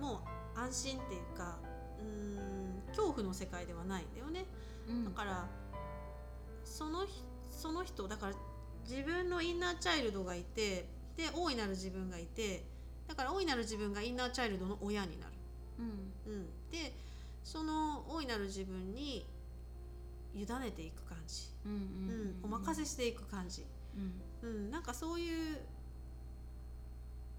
[0.00, 0.22] も
[0.56, 1.58] う安心っていうか
[2.00, 4.46] うん恐怖の世界ではないんだよね。
[5.04, 5.46] だから
[6.64, 7.06] その
[7.50, 8.34] その人だから
[8.88, 12.64] 自分のインナーチャイルドがいてで大いなる自分がいて
[13.08, 15.32] だから大いなる自分がインナーチャイルドの親になる。
[15.78, 16.92] うん、うん、で
[17.42, 19.26] その大いなる自分に
[20.36, 23.64] 委ねていく感じ、うん、うん、お任せしていく感じ、
[24.42, 25.58] うん、うん、なんかそういう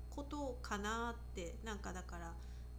[0.10, 2.34] ことかなってなんかだから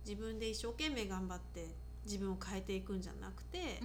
[0.04, 1.68] 自分で一生懸命頑張って
[2.04, 3.80] 自分を変えていくんじゃなくて、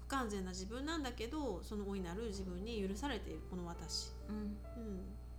[0.00, 4.48] 不完全な自分なんだけどその大いなる自分に許されているこの私、うん、うん、っ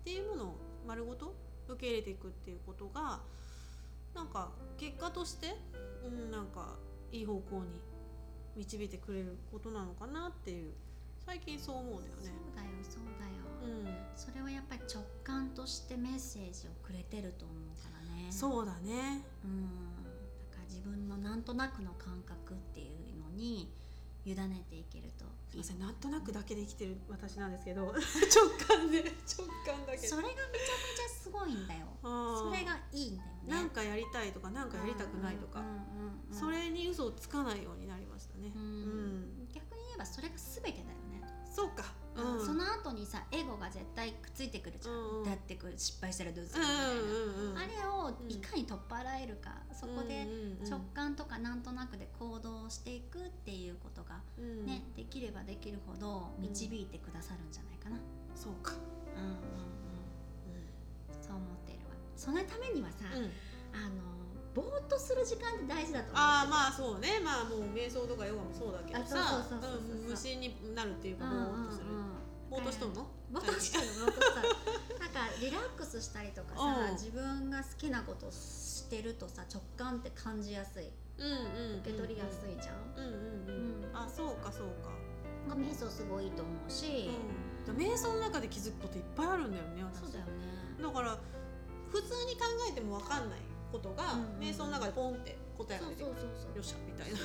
[0.04, 0.56] ていうものを
[0.88, 1.36] 丸ごと
[1.68, 3.20] 受け入れていくっていうことが
[4.16, 5.56] なんか結果として、
[6.06, 6.76] うん、なんか
[7.12, 7.82] いい方向に
[8.58, 10.74] 導いてくれることなのかなっていう
[11.26, 12.24] 最近そう思うんだよね。
[12.24, 13.32] そうだよそうだよ、
[13.64, 18.32] うん、それはやっぱり直感としてメッセージをくれてると思うからね。
[18.32, 19.24] そうだね。
[19.44, 19.68] うん、
[20.50, 23.70] だから自分のなんとなくの感覚っていうのに
[24.32, 25.80] 委ねていけるとすみません。
[25.80, 27.96] なんとなくだけで生きてる私なんですけど 直
[28.68, 31.88] 感で直感だけそれがめちゃめちゃすごいんだよ。
[32.02, 33.36] それがいいんだよね。
[33.48, 35.64] なんかやりたいとかなんかやりたくないとか。
[36.32, 41.22] それに嘘をつかないようになりましたね、うん、逆に言えばそれが全てだよね。
[41.50, 50.28] そうかうん、その後にさエゴが絶対くっついてくるじゃん、うん、だってこれ失敗したらどうするみたいな、うんうん、あれをいかに取っ払えるか、そこで
[50.70, 54.16] 直感とかなんとなくで行動していくっていうことが
[54.66, 57.98] ね、できればできるほど導いてくださるんじゃないかな。
[58.36, 58.74] そうか、
[59.16, 59.38] うんうんうん。
[61.22, 61.96] そう思っているわ。
[62.16, 64.02] そのためにはさ、あの
[64.54, 67.20] ぼーっとする時間って大事だとああまあそうね。
[67.24, 69.46] まあもう瞑想とかヨガもそうだけどさ
[70.08, 71.86] 無心になるっていうかぼーっとする、
[72.62, 73.08] ぼーっとしとんの？
[73.32, 80.90] ぼーっとしとんのぼーっとしたなんかリラックスしたりとかさ自分が好きなことしてるとさ直感って感じやすい、
[81.20, 82.76] うんうん、受け取りやすいじゃん。
[82.98, 84.90] うんうんうん、あそうかそうか。
[85.48, 87.10] が瞑想すごいいいと思うし、
[87.68, 90.32] うん、瞑想の中で気づくこといっぱいあるんだよねそうだよね。
[90.82, 91.18] だから
[91.90, 93.40] 普通に考えても分かんない
[93.72, 96.12] ことが、瞑想の中でポンって答えが出てくる。
[96.12, 97.18] よっしゃみたいな。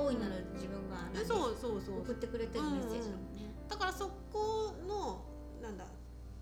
[0.00, 0.96] 大いなる自分が。
[1.28, 2.00] そうそうそう。
[2.00, 4.37] 送ってくれてるメッセージだもんね、だからそこ
[4.88, 5.24] の
[5.62, 5.84] なんだ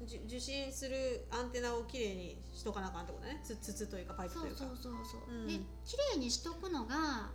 [0.00, 3.40] 受信するアンテナをきれいにしとかなあかんってことね。
[3.42, 4.58] つ筒というかパイプというか。
[4.58, 7.30] そうそうそうそう、うん、できれいにしとくのが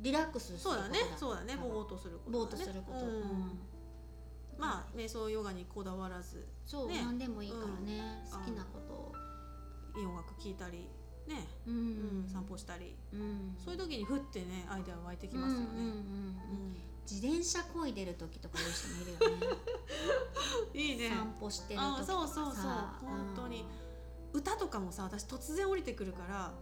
[0.00, 0.98] リラックスするそうだね。
[1.16, 1.56] そうだね。
[1.56, 3.58] ぼーっとすること、ね、ぼーっとすること、うん、
[4.58, 6.46] まあ瞑想ヨガにこだわらず。
[6.66, 8.92] そう、ね、何でもいいからね、好きなこと。
[8.92, 9.12] を
[9.96, 10.88] いい音楽聴いたり
[11.28, 11.78] ね、うん、う
[12.26, 15.66] ん、散歩したり、うん、そういう時にふってねアイデア湧いてきますよね。
[15.70, 15.84] うんうん。
[15.84, 16.76] うん
[17.10, 19.58] 自転車こいでる時とかいう人もいるよね。
[20.74, 21.10] いいね。
[21.10, 22.64] 散歩してる時とかそうそうそう。
[23.02, 23.66] 本当に、
[24.32, 26.52] 歌とかもさ私突然降りてくるから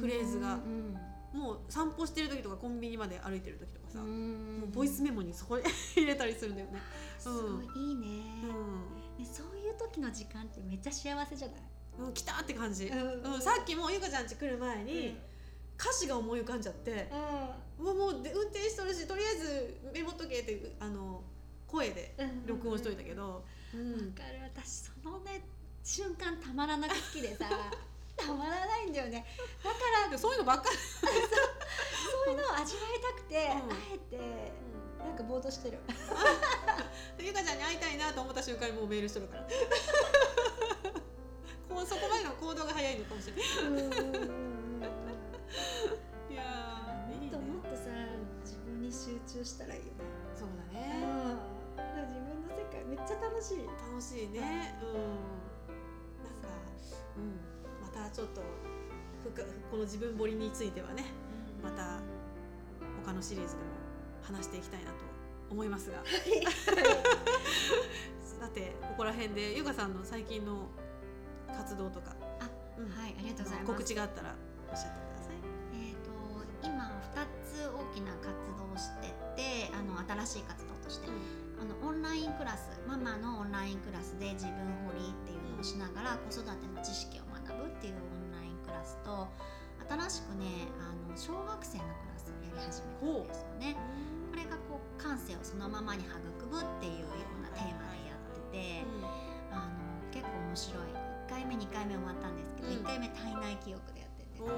[0.00, 0.58] フレーズが。
[1.32, 6.80] もう散歩してる時とかコンビニまで歩いてる時とかさもうボイスメモにそこで入れたりするんだよね。
[7.18, 8.06] すごいいいね,、
[9.18, 11.60] うん、ねそういう時の時間ってめっちゃ幸せじゃない？
[11.98, 13.34] うん、来たって感じ、うん。
[13.34, 15.18] うん、さっきもゆかちゃん家来る前に、
[15.78, 17.48] 歌詞が思い浮かんじゃって、うん、
[17.78, 21.22] もうもうで運転しとるしとりあえずメモっとけってあの
[21.66, 22.14] 声で
[22.46, 23.40] 録音しといたけどわ、
[23.74, 24.40] うん、かる。
[24.54, 25.42] 私そのね
[25.82, 27.46] 瞬間たまらなく好きでさ
[28.16, 29.26] たまらないんだよね。
[29.62, 29.76] だか
[30.10, 30.76] らそういうのばっかり。
[30.76, 33.60] そういうのを味わいたくて、あ
[33.92, 34.18] えて
[34.98, 35.78] なんかぼーっとしてる。
[37.20, 39.46] ゆかちゃんに会いたいなと思った瞬間にもうメールしとるから。
[41.68, 43.44] こうそこまでの行動が早いのかもしれない。
[46.30, 46.65] いや
[48.86, 49.90] に集中したらいいよね。
[50.34, 51.02] そうだね。
[52.06, 53.66] 自分の世界めっちゃ楽しい。
[53.66, 54.78] 楽しいね。
[54.80, 55.26] うん。
[56.22, 56.46] なんか
[57.18, 57.42] うん
[57.82, 58.40] またちょっと
[59.70, 61.04] この自分彫りについてはね、
[61.62, 61.98] また
[63.04, 63.64] 他のシリーズでも
[64.22, 64.98] 話していきたいなと
[65.50, 66.02] 思いますが。
[68.40, 70.68] さてここら辺でゆかさんの最近の
[71.48, 74.34] 活動とかあ、うん、はいありがとうございます告知があったら
[74.70, 75.34] おっしゃってください
[75.72, 76.10] えっ、と
[76.68, 84.52] 今二つ大きな活動をしててあの新しい活動として、うん、あのオンラインクラスママのオンラインクラスで自分
[84.92, 89.26] 掘りっていうのをしながら子育ての知識を学ぶっていうオンラインクラスと
[89.88, 93.76] 新しくねあの小学生のクラスをやり始めたんですよね。
[94.30, 96.18] これがこう感感性をそのままに育
[96.50, 98.84] むっていうようなテーマでやってて、
[99.52, 99.80] あの
[100.12, 101.06] 結構面白い。
[101.26, 104.48] 1回目2回目終わったんですけど、うん、1回目体内記憶でやっててね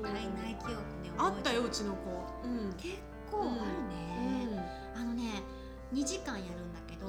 [0.00, 2.96] 体内記憶ねあったようちの子、うん、結
[3.30, 4.58] 構あるね、
[4.94, 5.42] あのね
[5.94, 7.06] 2時間やるんだけど、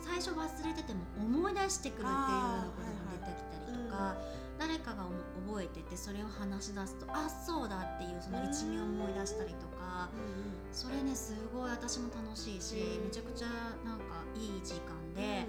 [0.00, 4.16] 最初忘れてても思い出してくるっていうようなことが出てきたりとか、
[4.58, 5.06] 誰かが
[5.46, 10.08] 覚えててそれを話し出すとあそうだっていうその一味を思い出したりとか、
[10.72, 13.48] それねすごい私も楽しいし、めちゃくちゃ
[13.84, 15.46] なんかいい時間で、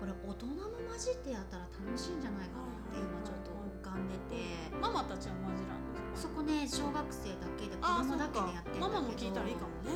[0.00, 4.66] これ大人も混じってやったら楽しいんじゃないかなって今ちょっと浮かんでて。
[4.76, 5.72] ママたちは混じら
[6.16, 8.88] そこね小学生だけで子供だけでやってるんだけど。
[8.88, 9.92] ママも聞いたらいいかもね。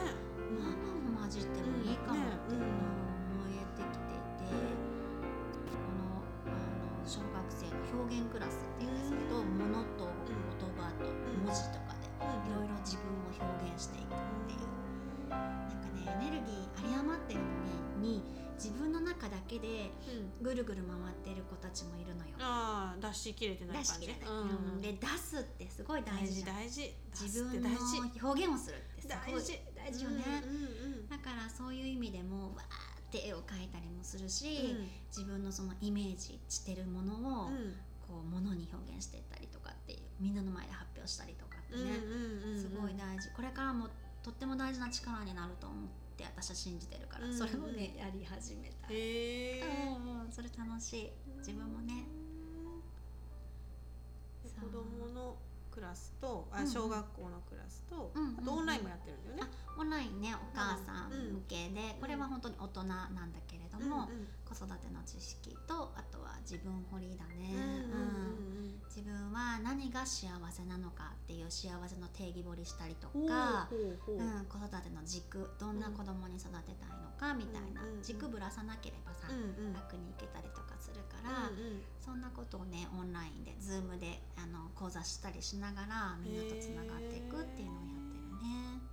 [0.52, 2.60] ママも混じってもいいかもって思
[3.48, 4.52] えてきていて、
[5.72, 14.68] このあの小学生の表現クラスっていうんですけど、ものと言葉と文字とかでいろいろ自分を表現していくっていう。
[15.32, 17.48] なんかねエネルギー有り余ってるの
[18.04, 18.20] に
[18.60, 19.90] 自分の中だけで
[20.42, 22.36] ぐるぐる回ってる子たちもいるのよ。
[22.38, 24.10] ああ出し切れてない感じ。
[24.28, 27.70] うん、で出すってすごい大事大事自分の
[28.22, 29.58] 表現をするって大事。
[29.74, 30.22] 大事よね、
[31.08, 34.76] だからそういう意味でもわーって絵を描いたりもするし、
[35.08, 37.14] 自分のそのイメージしてるもの
[37.46, 37.50] を、
[38.06, 41.98] こうものに表現していったりとかっていうみんなの前で発表したりとかってね、
[42.58, 43.30] すごい大事。
[43.34, 43.88] これからも
[44.22, 45.99] とっても大事な力になると思って。
[46.28, 48.88] って私は信じてるから、うん、それをねやり始めた。
[48.88, 51.12] へえ、うん、それ楽しい。
[51.38, 52.04] 自分もね。
[54.60, 55.36] 子供の
[55.70, 59.42] クラスとあ小学校のクラスと、うん、あとオンラインもやってるんだよね、
[59.78, 60.34] オンラインね。
[60.34, 64.10] お母さん向けで、これは本当に大人なんだけれども、
[64.50, 67.54] 子育ての知識とあとは自分掘りだね、
[67.92, 67.96] う
[68.36, 68.50] ん
[68.90, 81.54] 自分は何が幸せなのかっていう幸せの定義掘りしたりとか、うん、子育ての軸どんな子供に育てたいのかみたいな、軸ぶらさなければさ、楽にいけたりとかするから、
[82.04, 88.90] そんなことをねオンラインで Zoom であの講座したりしながらみんなとつながっていくっていうのをやってるね。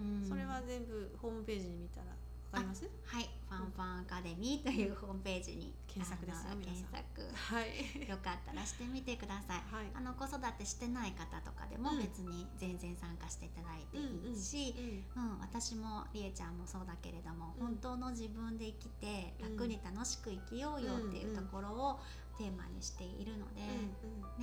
[0.00, 2.15] うん、それは全部ホームページに見たらわ
[2.56, 2.88] かります？
[3.04, 3.28] はい。
[3.46, 6.96] ファンファンアカデミーというホームページに検索ですよ検索。
[7.30, 8.08] はい。
[8.08, 14.74] よかったらしてみてください、はい、あの子育てしてない方とかでも別に全然参加していただいていいし、
[15.14, 22.00] うん、うんうん、私もりえちゃんもそうだけれども、うん、本当の自分で生きて楽に楽しく生きようよっていうところを
[22.36, 23.62] テーマにしているので、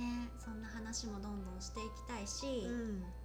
[0.00, 2.66] ねそんな話もどんどんしていきたいし、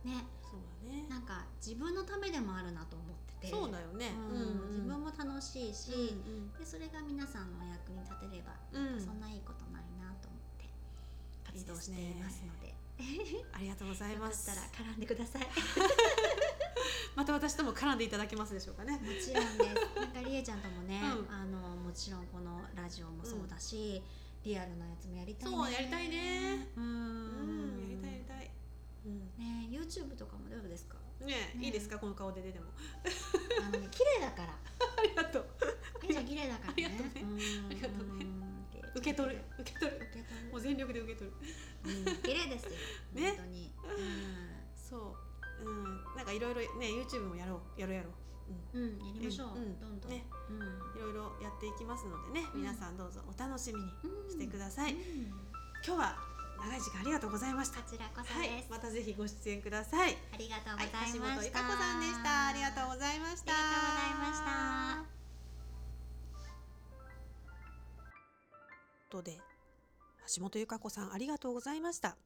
[0.06, 0.28] ね。
[0.46, 1.06] そうだね。
[1.10, 6.16] なんか自分のためでもあるなと思っててそうだよね、うん自分も楽しいし、
[6.58, 10.68] でそれが皆さんのお役に立てれば、なんかそんないいことないなと思って
[11.46, 12.74] 活動していますので。
[13.56, 14.50] ありがとうございます。
[14.50, 15.48] よかったら絡んでください。
[17.16, 18.92] また私とも絡んでいただけますでしょうかね。
[18.94, 19.96] もちろんです。
[19.96, 24.04] なんかりえちゃんともね、 うん、あのもちろんこのラジオもそうだし、
[24.44, 25.56] うん、リアルなやつもやりたいね。
[25.58, 26.68] そうやりたいね。
[26.76, 28.52] うん、やりたいやりたい。
[29.38, 30.98] ね YouTube とかもどうですか？
[31.26, 32.66] ねいいですかこの顔で出ても。
[33.62, 34.54] あの綺麗だから。
[34.98, 35.46] ありがとう。
[36.04, 36.86] あいちゃん綺麗だからね。
[37.70, 38.26] ありがとうね。
[38.96, 39.42] 受け取る。
[39.60, 40.00] 受け取る。
[40.52, 42.18] もう全力で受け取る。
[42.24, 42.72] 綺麗ですよ。
[43.14, 43.30] ね。
[43.32, 43.72] 本当に。
[44.76, 45.18] そ
[45.62, 45.70] う。
[45.70, 46.04] うん。
[46.16, 47.80] なんかいろいろね YouTube もやろう。
[47.80, 48.14] やろうやろう。
[48.74, 49.48] うん、やりましょう、
[49.80, 50.12] どんどん。
[50.12, 50.26] ね、
[50.96, 53.92] いろいろやっていきますのでね、皆さんどうぞお楽しみに
[54.30, 54.96] してください、
[55.86, 56.29] 今日は
[56.60, 57.82] 長い時間ありがとうございました。
[57.82, 60.18] こちらこそはい、またぜひご出演ください。
[60.34, 62.48] ありがとうございました、はい、橋本由さんでした。
[62.48, 63.54] ありがとうございました。
[63.54, 65.20] ありがとうございました。
[69.10, 69.40] とで
[70.36, 72.18] 橋本由香子さんありがとうございました。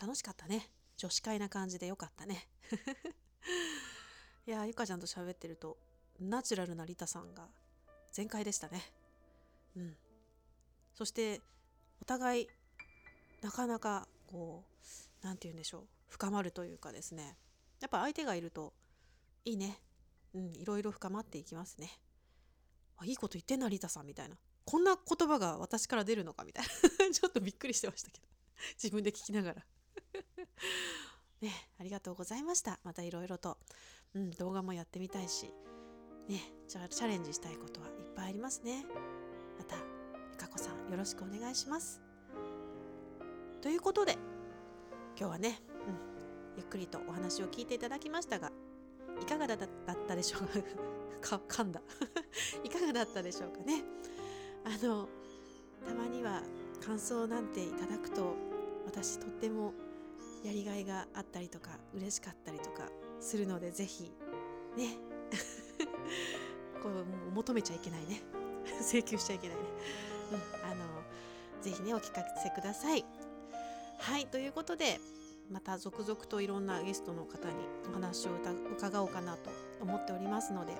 [0.00, 0.70] 楽しかったね。
[0.96, 2.48] 女子会な感じでよかったね。
[4.46, 5.76] いやゆかちゃんと喋ってると
[6.18, 7.48] ナチュラルなリタさんが
[8.12, 8.82] 全開でしたね。
[9.76, 9.96] うん。
[10.94, 11.40] そして
[12.00, 12.48] お互い
[13.42, 17.36] なかなかこう何て言うんでしょう深まるというかですね。
[17.80, 18.72] やっぱ相手がいると
[19.44, 19.78] いいね。
[20.34, 21.90] うんいろいろ深まっていきますね。
[22.96, 24.36] あいいこと言ってんなリタさんみたいな。
[24.64, 26.70] こんな言葉が私から出るのかみたいな。
[27.14, 28.26] ちょっとびっくりしてましたけど。
[28.82, 29.66] 自分で聞きながら。
[31.40, 32.80] ねありがとうございました。
[32.82, 33.58] またいろいろと、
[34.14, 35.52] うん、動画もやってみたいし。
[36.28, 38.84] ねチャレンジしたいことはいっぱいありますね。
[39.56, 39.76] また
[40.30, 42.07] ゆかこさんよろしくお願いします。
[43.60, 44.12] ということで
[45.18, 48.52] 今日はね、うん、ゆっくりとお話を聞いていただきましたが
[49.20, 49.58] いかがだっ
[50.06, 50.42] たでしょう
[51.20, 51.40] か？
[51.48, 51.82] 噛んだ。
[52.62, 53.82] いかがだったでしょうかね？
[54.64, 55.08] あの
[55.86, 56.42] たまには
[56.84, 58.36] 感想なんていただくと
[58.86, 59.72] 私とっても
[60.44, 62.88] やりがいがあったりとか嬉しかったりとか
[63.20, 64.12] するのでぜひ
[64.76, 64.96] ね
[66.82, 67.04] こう
[67.34, 68.22] 求めちゃいけないね。
[68.82, 69.62] 請求しちゃいけないね、
[70.62, 70.84] うん、あの
[71.62, 73.04] ぜひねお聞かせください。
[73.98, 75.00] はいということで
[75.50, 77.54] また続々といろんなゲストの方に
[77.90, 78.30] お話を
[78.72, 80.74] 伺おうかなと思っておりますので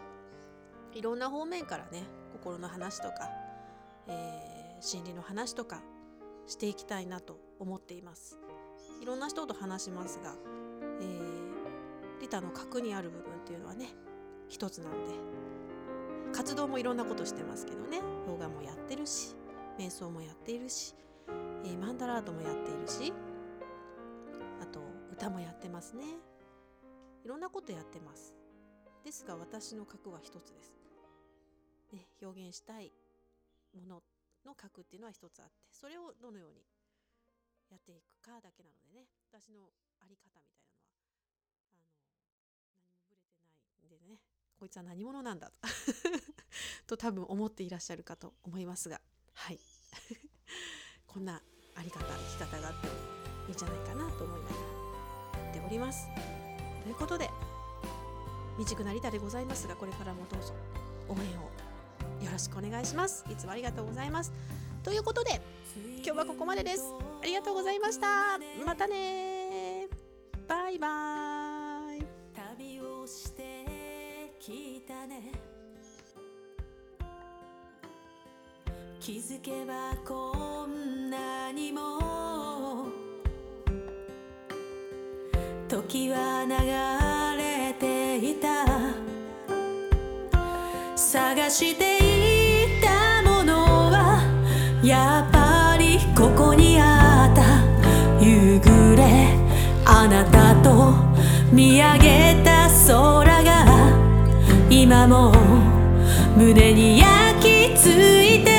[0.94, 3.30] いろんな方面からね心の話とか、
[4.08, 5.80] えー、心理の話とか
[6.46, 8.38] していきたいなと思っています。
[9.02, 10.34] いろんな人と話しますが、
[11.00, 13.86] えー、リタの核にある部分っていうのはね
[14.48, 15.14] 一つなので
[16.32, 19.36] 活動もいろんなことしてますけどねヨガもやってるし
[19.78, 20.94] 瞑想もやっているし、
[21.64, 23.12] えー、マンダラートもやっているし
[24.60, 24.80] あと
[25.12, 26.04] 歌もやってますね。
[27.24, 28.34] いろんなことやってます。
[29.04, 30.76] ですが私の核は一つです、
[31.92, 32.92] ね、表現したい
[33.74, 34.02] もの
[34.44, 36.60] の核っていうのは一つあってそれをどのように
[37.70, 39.60] やっていくかだけなのでね私の
[40.00, 41.00] あり方みたいなのは
[41.72, 41.88] あの
[43.08, 44.20] 何もぶれてないんでね
[44.58, 45.56] こいつは何者なんだと
[46.86, 49.00] と多分思っていらっしゃるかと思いますが
[49.34, 49.60] はい。
[51.08, 51.40] こんな
[51.74, 52.92] あり方生き方があっても
[53.48, 54.54] いいんじゃないかなと思いなが
[55.34, 56.06] らやっております
[56.82, 57.28] ということで
[58.58, 60.52] 未熟なりたでございますがこれからもどうぞ。
[61.08, 64.32] 応援をよろしくお願いしますいつもありがとうございます
[64.82, 65.40] ということで
[66.04, 66.92] 今日はここまでです。
[67.22, 69.86] ありがとうございましたまたね
[70.46, 72.04] バイバイ。
[72.56, 75.57] 旅をしてきたね
[79.00, 82.88] 気づけばこんなにも
[85.68, 86.52] 時は流
[87.40, 88.48] れていた。
[90.96, 93.54] 探していたもの
[93.90, 94.20] は
[94.82, 97.44] やっぱりここにあった。
[98.22, 99.38] 夕暮れ
[99.86, 100.94] あなたと
[101.52, 103.64] 見上げた空が
[104.68, 105.32] 今も
[106.36, 108.57] 胸に焼き付いて